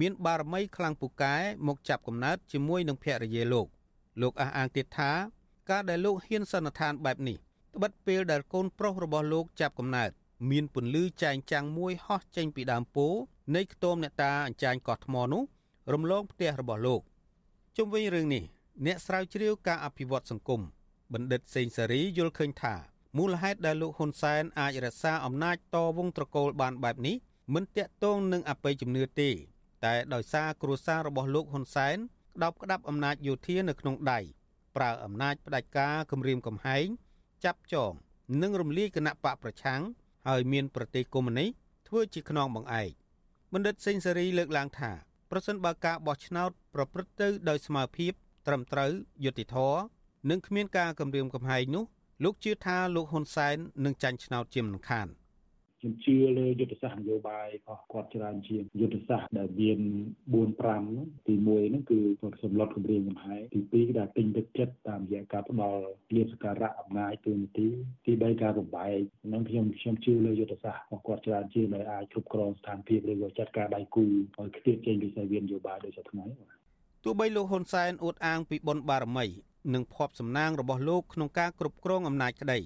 [0.00, 1.36] មានបារមីខ្លាំងពូកែ
[1.66, 3.66] មកចាប់កំណើតជាមួយនឹងភរិយាលោក
[4.22, 5.12] លោកអះអាងទៀតថា
[5.70, 7.38] ការដែលលោកហ៊ានសន្និដ្ឋានបែបនេះ
[7.74, 10.10] ត្បិតពេលដែលកូនប្រុសរបស់លោកចាប់កំណើត
[10.50, 13.06] មានពន្លឺចែងចាំងមួយហោះចេញពីដើមពោ
[13.56, 15.42] នៃខ្ទមអ្នកតាអញ្ចាញកោះថ្មនោះ
[15.92, 17.00] រំលងផ្ទះរបស់លោក
[17.76, 18.44] ជុំវិញរឿងនេះ
[18.86, 20.60] អ្នកស្រាវជ្រាវការអភិវឌ្ឍសង្គម
[21.12, 22.74] បណ្ឌិតសេងសារីយល់ឃើញថា
[23.18, 27.16] មូលហេតុដែលលោកហ៊ុនសែនអាចរក្សាអំណាចតវងត្រកូលបានបែបនេះ
[27.54, 29.30] មិនតាក់ទងនឹងអបិយជំនឿទេ
[29.84, 31.96] តែដោយសារគ្រួសាររបស់លោកហ៊ុនសែន
[32.36, 34.20] ក្តោបក្តាប់អំណាចយោធានៅក្នុងដៃ
[34.76, 36.86] ប្រើអំណាចផ្ដាច់ការគម្រាមកំហែង
[37.44, 37.92] ចាប់ចង
[38.42, 39.80] និងរំលាយគណៈបកប្រឆាំង
[40.28, 41.48] ហើយមានប្រទេសកុម្មុយនីស
[41.88, 42.90] ធ្វើជាខ្នងបង្អែក
[43.52, 44.90] បណ្ឌិតសេងសេរីលើកឡើងថា
[45.30, 48.06] ប្រសិនបើការបោះឆ្នោតប្រព្រឹត្តទៅដោយស្មារតី
[48.46, 48.90] ត្រឹមត្រូវ
[49.24, 49.80] យុត្តិធម៌
[50.30, 51.84] និងគ្មានការគំរាមកំហែងនោះ
[52.24, 55.08] លោកជឿថាលោកហ៊ុនសែននឹងចាញ់ឆ្នោតជាមិនខាន
[55.82, 59.78] ខ្ញុំជឿលើយុទ្ធសាស្ត្រនយោបាយរបស់គាត់ច្រើនជាងយុទ្ធសាស្ត្រដែលមាន
[60.32, 60.48] 4
[60.80, 65.82] 5ទី1ហ្នឹងគឺគាត់សម្លុតគម្រាមកំហែងទី2ដែលទិញទឹកចិត្តតាមរយៈការផ្ដល់
[66.16, 67.68] លៀបសការៈអំណាចទូនីតិ
[68.06, 76.24] ទី3ការបំបែកហ្នឹងខ្ញុំខ្ញុំជឿលើយុទ្ធសាស្ត្ររបស់គាត់ច្រើនជាងដែលអាចគ្រប់គ្រងស្ថានភាពឬក៏ចាត់ការដៃគូឲ្យខ្ទាតចេញពីសាវិនយោបាយដូចថ្ងៃ
[77.04, 79.26] ទោះបីលោកហ៊ុនសែនអួតអាងពីបុណ្យបារមី
[79.74, 82.60] និងភ័ព្វសំណាងរបស់លោកក្នុងការគ្រប់គ្រងអំណាចក្តី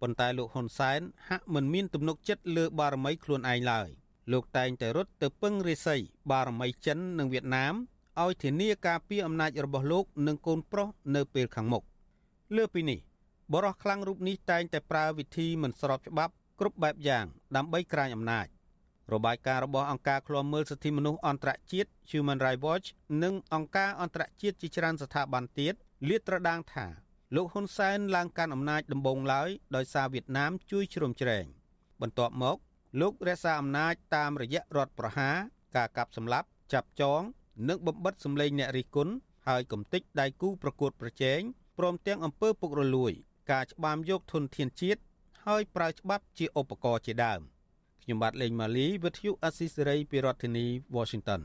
[0.00, 3.88] ប៉ុន្តែលោកហ៊ុនសែនហាក់មិនមានទំនុកចិត្តលើបារមីខ្លួនឯងឡើយ
[4.32, 5.96] លោកតែងតែរត់ទៅពឹងរាសី
[6.30, 7.74] បារមីចិននិងវៀតណាម
[8.22, 11.82] ឲ្យធានាការពារអំណាចរបស់លោកនិងកូនប្រុសនៅពេលខាងមុខ
[12.56, 12.98] លើពីនេះ
[13.52, 17.24] បរិះខ្លាំងរូបនេះតែងតែប្រើវិធីមិនស្របច្បាប់គ្រប់បែបយ៉ាង
[17.56, 18.46] ដើម្បីក្រាញអំណាច
[19.12, 22.86] របាយការណ៍របស់អង្គការឃ្លាំមើលសិទ្ធិមនុស្សអន្តរជាតិ Human Rights Watch
[23.22, 25.74] និងអង្គការអន្តរជាតិជាច្រើនស្ថាប័នទៀត
[26.08, 26.86] លាតត្រដាងថា
[27.34, 31.44] លោកហ៊ុនសែនឡើងកាន់អំណាចដំបូងឡើយដោយសារវៀតណាមជួយជ្រោមជ្រែង
[32.00, 32.56] បន្ទាប់មក
[33.00, 35.36] លោករក្សាអំណាចតាមរយៈរដ្ឋប្រហារ
[35.76, 37.22] ការកាប់សម្លាប់ចាប់ចង
[37.68, 39.12] និងបំបិតសម្លេងអ្នករិះគន់
[39.48, 41.40] ហើយកំទេចដៃគូប្រកួតប្រជែង
[41.78, 43.12] ព្រមទាំងអំពើពុករលួយ
[43.50, 45.00] ការច្បាមយកធនធានជាតិ
[45.46, 47.40] ហើយប្រើច្បាប់ជាឧបករណ៍ជាដើម
[48.02, 50.66] ខ្ញុំបាទលេងម៉ាលីវិទ្យុអស៊ីសេរីពីរដ្ឋធានី
[50.96, 51.40] Washington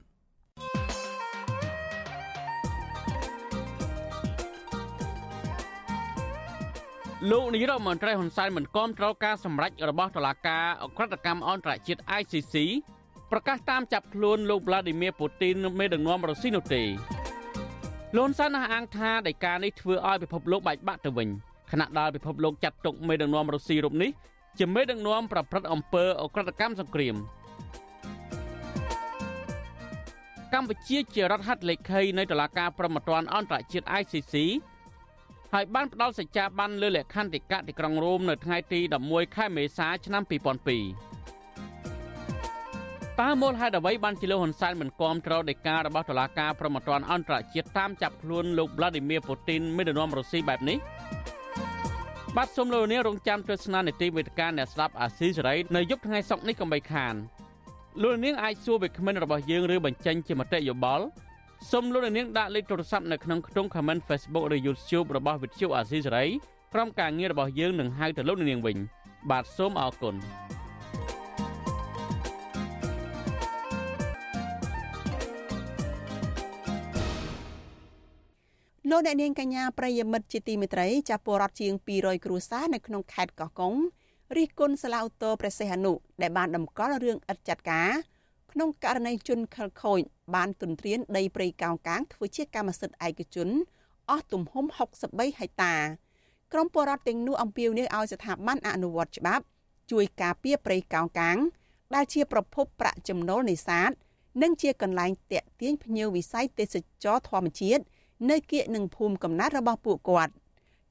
[7.31, 12.55] លោកនាយរដ្ឋមន្ត្រីហ៊ុនសែនមិនគាំទ្រការសម្រេចរបស់តុលាការអក្រិតកម្មអន្តរជាតិ ICC
[13.31, 16.83] ប្រកាសតាមចាប់ខ្លួនលោក Vladimir Putin មេដឹកនាំរុស្ស៊ីនោះទេ
[18.15, 21.27] លោកសានអះអាងថាដីកានេះធ្វើឲ្យពិភពលោកបែកបាក់ទៅវិញ
[21.71, 24.11] ខណៈដែលពិភពលោកចាត់ទុកមេដឹកនាំរុស្ស៊ីរូបនេះ
[24.59, 27.15] ជាមេដឹកនាំប្រព្រឹត្តអំពើអក្រិតកម្មសង្គ្រាម
[30.53, 34.35] កម្ពុជាជារដ្ឋហត្ថលេខីនៃតុលាការប្រំពន្ធអន្តរជាតិ ICC
[35.57, 40.23] ហើយបានផ្ដល់សច្ចាប័នលើលក្ខន្តិកៈទីក្រុងរ៉ូមនៅថ្ងៃទី11ខែមេសាឆ្នាំ
[41.11, 50.77] 2002តើមូលហេតុអ្វីបានជាលោកហ៊ុនសែនមិនគាំទ្រដីការបស់តុលាការប្រំពន្ធអន្តរជាតិតាមចាប់ខ្លួនលោក Vladimir Putin មេដឹកនាំរុស្ស៊ីបែបនេះ
[52.35, 57.13] បាទសូមលោកនាងរងចាំទស្សនានីតិវេទិកាអ្នកស្ដាប់អាស៊ីសេរីនៅយប់ថ្ងៃសុក្រនេះកុំបីខាន
[58.01, 61.05] លោកនាងអាចសួរវាគ្មិនរបស់យើងឬបញ្ចេញជាមតិយោបល់
[61.71, 66.25] សូមលោកនាងដាក់លេខទូរស័ព្ទនៅក្នុងខ្ទង់ comment Facebook ឬ YouTube របស់វិទ្យុអាស៊ីសេរី
[66.73, 68.77] ក្រុមការងាររបស់យើងនឹងហៅទៅលោកនាងវិញ
[69.29, 70.15] បាទសូមអរគុណ
[78.89, 83.73] លោកអ្នកនាងកញ្ញាប្រិយមិត្តជាទីមេត្រីចាស់ពលរដ្ឋជាង200គ្រួសារនៅក្នុងខេត្តកោះកុង
[84.37, 87.91] រិះគន់សាឡាវតូព្រះសីហនុដែលបានដំកល់រឿងឥតចាត់ការ
[88.53, 90.01] ក្នុងករណីជនខិលខូច
[90.35, 93.49] បានទុនទ្រានដីព្រៃកោងកាងធ្វើជាកម្មសិទ្ធិឯកជន
[94.09, 94.65] អស់ទំហំ
[95.03, 95.75] 63ហិកតា
[96.53, 99.43] ក្រមពលរដ្ឋទាំងនោះអំពាវនាវឲ្យស្ថាប័នអនុវត្តច្បាប់
[99.91, 101.37] ជួយការពារព្រៃកោងកាង
[101.95, 103.91] ដែលជាប្រភពប្រាក់ចំណូលនេសាទ
[104.41, 107.83] និងជាកន្លែងតាក់ទាញភ្ញៀវវិស័យទេសចរធម្មជាតិ
[108.29, 110.33] នៅគៀកនឹងភូមិកំណើតរបស់ពួកគាត់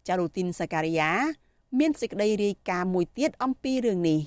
[0.08, 1.10] ចារូទីនសាការីយ៉ា
[1.78, 4.20] មានសេចក្តីរាយការណ៍មួយទៀតអំពីរឿងនេះ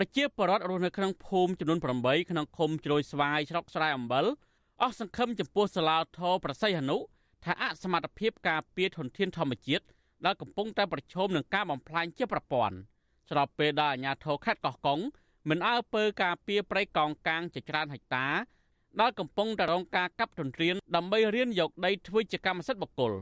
[0.00, 4.26] ប្រជាពលរដ្ឋរស់នៅក្នុងភូមិចំនួន8ក្នុងឃុំជ្រោយស្វាយស្រុកស្រែអំបិល
[4.82, 6.96] អស់សង្ឃឹមចំពោះសាឡាធរប្រស័យហនុ
[7.44, 9.84] ថាអសមត្ថភាពការពារធនធានធម្មជាតិ
[10.24, 12.76] ដែលកំពុងតែប្រឈមនឹងការបំផ្លាញជាប្រព័ន្ធ
[13.30, 15.00] ស្របពេលដែលអាជ្ញាធរខេត្តកោះកុង
[15.48, 18.26] មិនអើពើការពារព្រៃកោងកាងជាច្រើនហិកតា
[19.00, 23.12] ដែលកំពុងតែរងការកាប់ទន្ទ្រានដើម្បីរៀនយកដីធ្វើជាកម្មសិទ្ធិបុគ្គល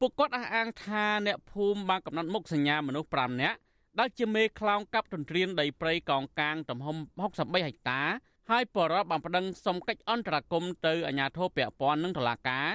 [0.00, 3.58] ពួកគាត់អះអាងថាអ្នកភូមិបានកំណត់មុខសញ្ញាមនុស្ស5នាក់
[3.98, 8.02] ដែលជាមេខ្លោងកាប់ទន្ទ្រានដីព្រៃកោងកាងទំហំ63ហិកតា
[8.50, 12.66] ហើយបរិបបានប្តឹងសុំកិច្ចអន្តរាគមន៍ទៅអាជ្ញាធរពាក់ព័ន្ធនិងតុលាការ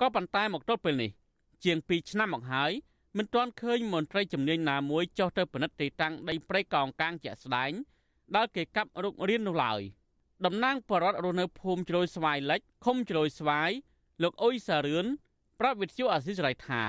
[0.00, 1.10] ក៏ប៉ុន្តែមកទល់ពេលនេះ
[1.64, 2.72] ជាង2ឆ្នាំមកហើយ
[3.18, 7.72] មិនទាន់ឃើញមន្ត្រីជំនាញណាមួយចុះទៅពិនិត្យទីតាំងដីព្រៃកោងកាងជាក់ស្ដែង
[8.36, 9.80] ដែលគេកាប់រុករៀននោះឡើយ
[10.46, 13.70] តំណាងបរដ្ឋរស់នៅភូមិជ្រោយស្វាយលិចឃុំជ្រោយស្វាយ
[14.22, 15.06] លោកអ៊ុយសារឿន
[15.60, 16.82] ប្រាប់វិទ្យុអាស៊ីសេរីថា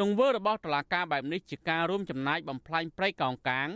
[0.00, 3.68] ទង្វើរបស់តុលាការបែបនេះជាការរួមចំណាយបំផ្លាញព្រៃកោងកាង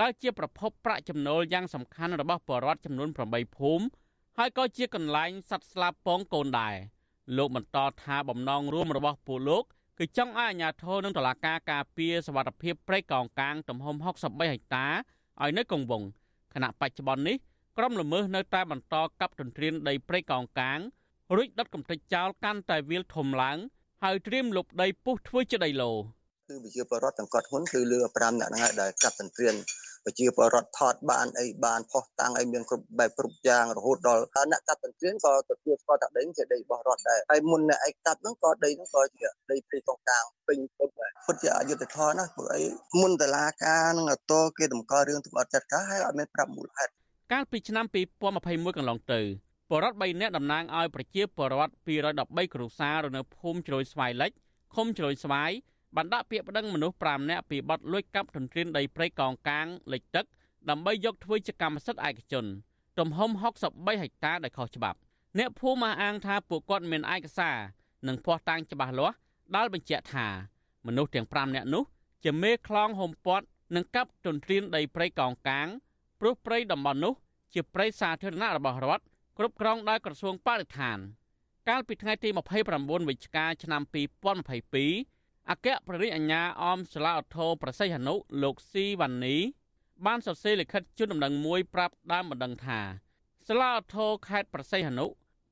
[0.00, 3.84] ដែលជាប្រភពប្រាក់ចំណូលយ៉ាងសំខាន់របស់ប្រជាពលរដ្ឋចំនួន8ភូមិ
[4.38, 6.76] ហើយក៏ជាកន្លែងសត្វស្លាបពងកូនដែរ
[7.36, 9.64] លោកបន្តថាបំណងរួមរបស់ពលលោក
[9.98, 14.86] គឺចង់ឲ្យអាជ្ញាធរនិងតុលាការការពារសវត្ថិភាពព្រៃកោងកាងទំហំ63ហិកតា
[15.42, 16.08] ឲ្យនៅគង់វង្ស
[16.54, 17.36] ខណៈបច្ចុប្បន្ននេះ
[17.78, 20.78] ក្រុមល្មើសនៅតែបន្តកាប់ទន្ទ្រានដីព្រៃកោងកាង
[21.36, 23.58] រួចដុតកំទេចចោលកាន់តែវាលធំឡើង
[24.04, 25.92] ហើយត្រៀមលុបដីពុះធ្វើជាដីឡូ
[26.48, 29.54] គឺប្រជាពលរដ្ឋទាំងគាត់ហ៊ុនគឺលឺ5អ្នកហ្នឹងហើយដែលកាត់ទន្ទ្រាន
[30.04, 34.22] ប្រជាពលរដ្ឋថតបានអីបានផុសតាំងអីមានគ្រប់បែបគ្រប់យ៉ាងរហូតដល់
[34.52, 40.94] អ្នកកាត់ទន្ទ្រានក៏ទទួលស្គាល់ថាដីជាដីរបស់រដ្ឋដែរហើយមុនអ្នកឯកាត់ហ្នឹងក៏ដីហ្នឹងក៏ជាដីព្រៃកងកាងពេញគ្រប់
[41.26, 42.62] ពិតជាអយុត្តិធម៌ណាស់ព្រោះអី
[43.00, 46.92] មុនតឡាការនឹងអតគេតម្កល់រឿងទាំងអត់ចាត់ការហើយអត់មានប្រាប់មូលហេតុ
[47.32, 47.86] កាលពីឆ្នាំ
[48.32, 51.72] 2021កន្លងទៅ បរដ្ឋ3នាក់តំណាងឲ្យប្រជាពលរដ្ឋ
[52.12, 54.32] 213គ្រួសារនៅភូមិជ្រោយស្វាយលិច
[54.74, 55.50] ឃុំជ្រោយស្វាយ
[55.96, 60.24] បានដាក់ពាក្យប្តឹងមនុស្ស5នាក់ពីបទលួចកាប់ទន្ទ្រានដីព្រៃកោងកាងលិចទឹក
[60.70, 62.46] ដើម្បីយកធ្វើជាកម្មសិទ្ធិឯកជន
[62.98, 63.30] ទំហំ
[63.66, 64.98] 63ហិកតាដោយខុសច្បាប់
[65.38, 67.56] អ្នកភូមិអះអាងថាពួកគាត់មានឯកសារ
[68.06, 69.16] និងភ័ស្តុតាងច្បាស់លាស់
[69.56, 70.26] ដែលបញ្ជាក់ថា
[70.86, 71.84] មនុស្សទាំង5នាក់នោះ
[72.24, 75.66] ជាមេខ្លងហុំព័ទ្ធនិងកាប់ទន្ទ្រានដីព្រៃកោងកាង
[76.20, 77.14] ព្រោះព្រៃតំបន់នោះ
[77.54, 79.04] ជាព្រៃសាធារណៈរបស់រដ្ឋ
[79.38, 80.98] គ្រប់គ្រងដោយក្រសួងបរិស្ថាន
[81.68, 82.28] កាលពីថ្ងៃទី
[82.68, 83.82] 29វិច្ឆិកាឆ្នាំ
[84.86, 89.36] 2022អគ្គប្រធានអាជ្ញាអមសាឡាអូថូប្រសិទ្ធហនុលោកស៊ីវ៉ានី
[90.06, 92.80] បានសរសេរលិខិតជូនដំណឹងមួយប្រាប់ដើមបណ្ដឹងថា
[93.48, 95.06] សាឡាអូថូខេត្តប្រសិទ្ធហនុ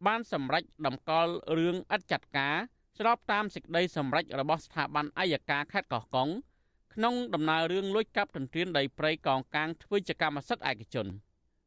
[0.07, 2.57] បានសម្រេចដំកល់រឿងឥតចាត់ការ
[2.99, 6.29] ស្របតាមសេចក្តីសម្រេចរបស់ស្ថាប័នអัยការខេត្តកោះកុង
[6.95, 11.09] ក្នុងដំណើររឿងលួចកាប់ទន្ទ្រានដីព្រៃកោងកាងធ្វើជាកម្មសិទ្ធិឯកជន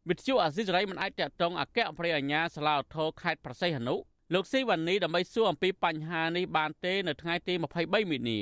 [0.10, 3.96] វិទ្យុអាស៊ីសេរីមិនអាចតាក់ទងអគ្គប្រធានអាជ្ញាសាឡាអូថូខេត្តប្រសិទ្ធហនុ
[4.34, 7.54] លោកស៊ីវ៉ានីដើម្បីសួរអំពីបញ្ហានេះបានទេនៅថ្ងៃទី
[7.84, 8.40] 23មីនា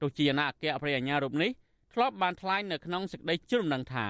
[0.00, 1.50] ទោះជាណាអគ្គប្រធានអាជ្ញារូបនេះ
[1.92, 4.06] ធ្លាប់បានថ្លែងនៅក្នុងសេចក្តីជូនដំណឹងថា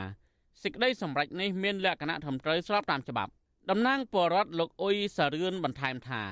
[0.63, 3.31] សេចក្តីសម្រេចនេះមានលក្ខណៈត្រឹមត្រូវស្របតាមច្បាប់
[3.71, 6.23] តំណាងពលរដ្ឋលោកអ៊ុយសារឿនបន្ថែមថា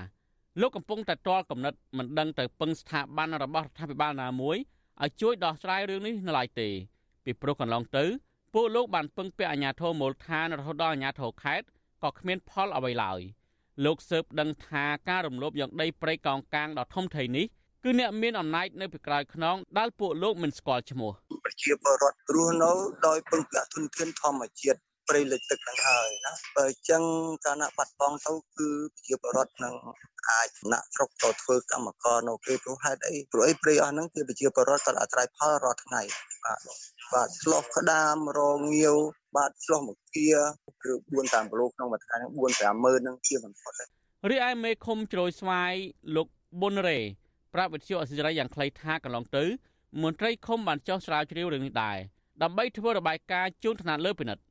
[0.60, 4.56] លោកកំពុងតែទាល់គំនិតមិនដឹងទៅពឹងស្ថាប័នរបស់រដ្ឋាភិបាលណាមួយ
[5.02, 6.68] ឲ្យជួយដោះស្រាយរឿងនេះនៅឡើយទេ
[7.24, 8.04] ពីព្រោះកន្លងទៅ
[8.55, 11.66] ពួកលោកបានពឹងពាក់អាជ្ញាធរមូលដ្ឋានរហូតដល់អាជ្ញាធរខេត្ត
[12.03, 13.20] ក៏គ្មានផលអ្វីឡើយ
[13.84, 17.46] លោកស៊ើបដឹងថាការរំលោភយ៉ាងដីព្រៃកោងកាងដ៏ធំធេងនេះ
[17.84, 21.11] គឺអ្នកមានអំណាចនៅពីក្រោយខ្នងដែលពួកលោកមិនស្គាល់ឈ្មោះ
[21.44, 22.72] ប្រជាពលរដ្ឋរស់នៅ
[23.07, 24.78] ដោយពឹងពាក់ធនធានធម្មជាតិ
[25.12, 27.02] ព្រៃលិចទឹកហ្នឹងហើយណាបើអញ្ចឹង
[27.44, 29.74] កាលណាបាត់បង់ទៅគឺប្រជាពលរដ្ឋនឹង
[30.30, 36.02] អាចចំណាក់ស្រុកទៅធ្វើកម្មករនៅគេព្រោះហេតុអីព្រោះអីព្រៃអស់ហ្នឹងគឺប្រជាពលរដ្ឋគាត់អាស្រ័យផលរាល់ថ្ងៃ
[36.44, 36.58] បាទ
[37.12, 38.40] បាទឆ្លោះក្តាមរ
[38.74, 38.96] ងាវ
[39.36, 43.72] បាទឆ្លោះមកគៀឬ4តាមគីឡូក្នុងមួយថ្ងៃហ្នឹង4 5ម៉ឺនហ្នឹងជាបំផុត
[44.30, 45.74] រីឯមេឃុំជ្រោយស្វាយ
[46.16, 46.26] លោក
[46.60, 47.00] ប៊ុនរ៉េ
[47.54, 49.44] ប្រាប់វិទ្យុអសិរ័យយ៉ាងខ្លីថាកន្លងទៅ
[50.02, 51.98] មន្ត្រីឃុំបានចោះស្រាវជ្រាវរឿងនេះដែរ
[52.42, 54.42] ដើម្បីធ្វើរបាយការណ៍ជូនថ្នាក់លើពិនិត្យ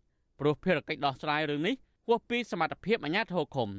[0.41, 1.75] ព្រោះភារកិច្ចដោះស្រាយរឿងនេះ
[2.07, 3.69] ហួសពីសមត្ថភាពអាជ្ញាធរឃុំ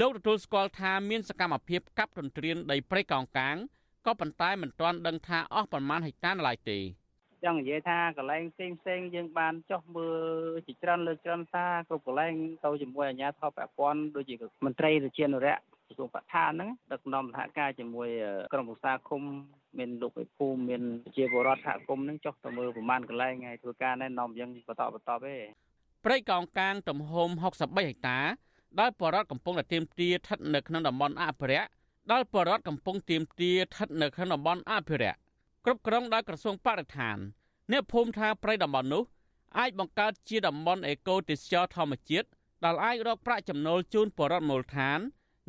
[0.00, 3.56] លោកទទួលស្គាល់ថាមានសកម្មភាពកាប់ទន្ទ្រានដីព្រៃកោងកាង
[4.06, 6.78] ក៏ប៉ុន្តែមិនទាន់ដឹងថាអស់ប្រមាណហិកតានៅឡើយទេ
[7.44, 10.22] ចង់និយាយថាកន្លែងផ្សេងផ្សេងយើងបានចុះមើល
[10.66, 18.08] ជាច្រើនលើកច្រើនសារគ្រប់កន្លែងទៅជាមួយអាជ្ញាធរពាក់ព័ន្ធដូចជាមន្ត្រីរាជានុរៈក្រសួងបរិស្ថានហ្នឹងដឹកនាំសហការជាមួយ
[18.52, 19.22] ក្រុមប្រឹក្សាឃុំ
[19.78, 20.82] មានលោកឯភូមិមាន
[21.16, 25.36] ជាពលរដ្ឋសហគមន៍ហ្នឹងចុះទៅមើលប្រមាណកន្លែងហើយធ្វើការណែនាំយើងបន្តបន្តទេ
[26.08, 27.50] ព្រៃកោងកាងទំហំ63ហិ
[27.94, 28.18] កតា
[28.80, 31.68] ដែលបរដ្ឋកំពុងតែទៀមទាស្ថិតនៅក្នុងតំបន់អភិរក្ស
[32.12, 35.18] ដែលបរដ្ឋកំពុងទៀមទាស្ថិតនៅក្នុងតំបន់អភិរក្ស
[35.64, 37.16] គ្រប់គ្រងដោយក្រសួងបរិស្ថាន
[37.72, 39.02] អ្នកភូមិថាព្រៃតំបន់នោះ
[39.58, 42.26] អាចបង្កើតជាតំបន់អេកូទេសចរធម្មជាតិ
[42.64, 44.98] ដែលអាចរកប្រាក់ចំណូលជូនបរដ្ឋមូលដ្ឋាន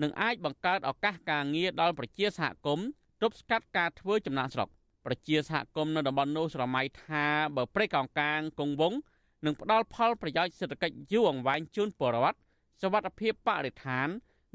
[0.02, 2.88] និងអាចបង្កើតឱកាសការងារដល់ប្រជាសហគមន៍
[3.22, 4.70] ទប់ស្កាត់ការធ្វើចំណាកស្រុក
[5.06, 9.00] ប្រជាសហគមន៍នៅតំបន់នោះស្រមៃថាបើព្រៃកោងកាងគង់វង្ស
[9.46, 12.38] និងផ្ដល់ផលប្រយោជន៍សេដ្ឋកិច្ចយូរអង្វែងជូនប្រជាពលរដ្ឋ
[12.82, 14.08] សុវត្ថិភាពបរិស្ថាន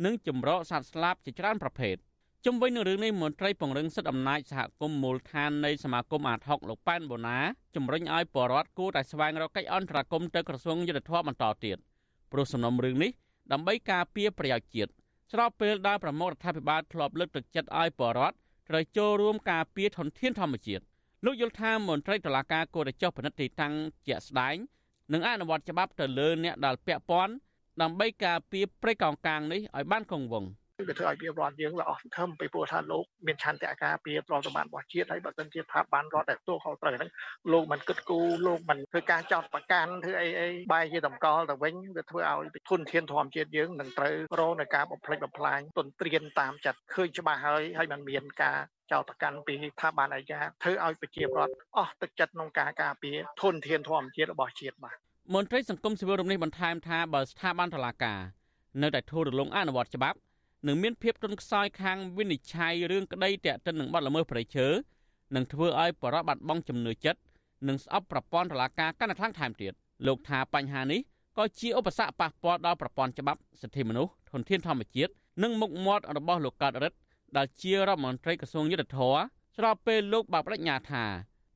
[0.05, 1.97] និងចម្រោកសត្វស្លាបជាច្រើនប្រភេទ
[2.45, 7.39] ជុំវិញនឹងរឿងនេះមន្ត្រីពង្រឹងសិទ្ធិអំណាចសហគមន៍មូលដ្ឋាននៃសមាគមអាត60លោកប៉ែនបូណា
[7.74, 11.76] ជំរុញឲ្យប្រជាពលរដ្ឋគួរតែស្វែងរកកិច្ចអន្តរាគមន៍ទៅក្រសួងយុទ្ធភ័ពបន្តទៀត
[12.33, 13.11] ព្រោះសំណុំរឿងនេះ
[13.53, 14.91] ដើម្បីការពារប្រយោជន៍ជាតិ
[15.33, 18.37] ស្របពេលដែលប្រមុខរដ្ឋាភិបាលធ្លាប់លើកទឹកចិត្តឲ្យប្រជាពលរដ្ឋ
[18.68, 20.85] ត្រូវចូលរួមការពារធនធានធម្មជាតិ
[21.25, 23.75] លោកយល់ថាមន្ត្រីតុលាការគួរតែចុះពិនិត្យទីតាំង
[24.07, 24.57] ជាក់ស្ដែង
[25.12, 27.35] និងអនុវត្តច្បាប់ទៅលើអ្នកដែលពាក់ព័ន្ធ
[27.83, 30.51] ដើម្បីការពារព្រៃកោងកាងនេះឲ្យបានគង់វង្ស
[30.89, 37.11] វាធ្វើឲ្យវារដ្ឋយើងវាអស់សង្ឃឹមពីព្រោះថាលោកមានឆន្ទៈការពារប្រតិបត្តិរបស់ជាតិហើយបើសិនជាថាបានរដ្ឋដែលទទួលខុសត្រូវហ្នឹង
[37.53, 48.59] លោកមិនគិតគូរលោកមិនធ្វើការចោតប្រកាន់ធ្វើអីអីបែរជាតម្កល់ទៅវិញវាធ្វើឲ្យធនធានធម្មជាតិយើងនឹងត្រូវរងនឹងការបំផ្លិចបំផ្លាញទន្ទ្រានតាមចិត្តឃើញច្បាស់ហើយហើយมันមានការ
[48.93, 54.97] ចោតប្រកាន់ពីថាបានអាយាធ្វើឲ្យប្រជាពលរដ្ឋអស់ទឹកចិត្តក្នុងការការពារធនធានធម្មជាតិរបស់ជាតិបាទ
[55.35, 58.20] មន្ត្រីសង្គមស៊ីវិលរំនេះបន្ថែមថាបើស្ថាប័នតុលាការ
[58.83, 60.18] នៅតែធូររលុងអនុវត្តច្បាប់
[60.67, 64.67] នឹងមានភាពទន់ខ្សោយខាងវិនិច្ឆ័យរឿងក្តីតាក់ទិននឹងបទល្មើសប្រៃឈើ
[65.35, 67.21] នឹងធ្វើឲ្យបរិបត្តិបាត់បង់ជំនឿចិត្ត
[67.69, 69.73] និងស្អប់ប្រព័ន្ធតុលាការកាន់តែខ្លាំងថែមទៀត
[70.07, 71.01] លោកថាបញ្ហានេះ
[71.39, 76.99] ក៏ជាឧបសគ្គប៉ះពាល់ដល់ប្រព័ន្ធច្បាប់សិទ្ធិមនុស្សធនធានធម្មជាតិនិងមុខមាត់របស់លោកកើតរិទ្ធ
[77.37, 79.17] ដែលជារដ្ឋមន្ត្រីក្រសួងយុទ្ធភ័ព
[79.57, 81.05] ស្របពេលលោកបានបដិញ្ញាថា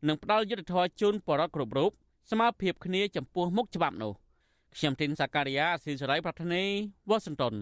[0.09, 1.91] នឹងផ្ដល់យុទ្ធធរជូនបរដ្ឋគ្រប់រូប
[2.31, 4.13] ស្មារភាពគ្នាចំពោះមុខច្បាប់នោះ
[4.77, 6.63] ខ្ញុំទីនសាការីយ៉ាស៊ីសេរីប្រធានី
[7.09, 7.55] វ៉ាស៊ីនតោន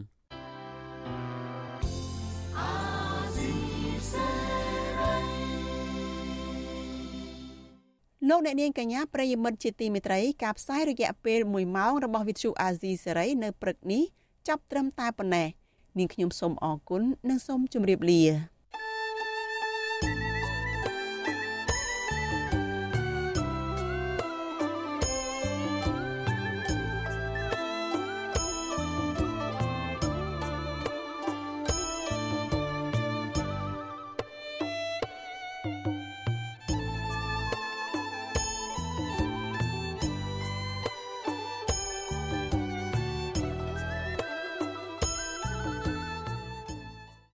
[8.28, 14.02] លោកអ្នកនាងកញ្ញាប្រិយមិត្តជាទីមេត្រីការផ្សាយរយៈពេល1ម៉ោងរបស់វិទ្យុអាស៊ីសេរីនៅព្រឹកនេះ
[14.48, 15.48] ចាប់ត្រឹមតែប៉ុណ្ណេះ
[15.98, 18.22] នាងខ្ញុំសូមអរគុណនិងសូមជម្រាបលា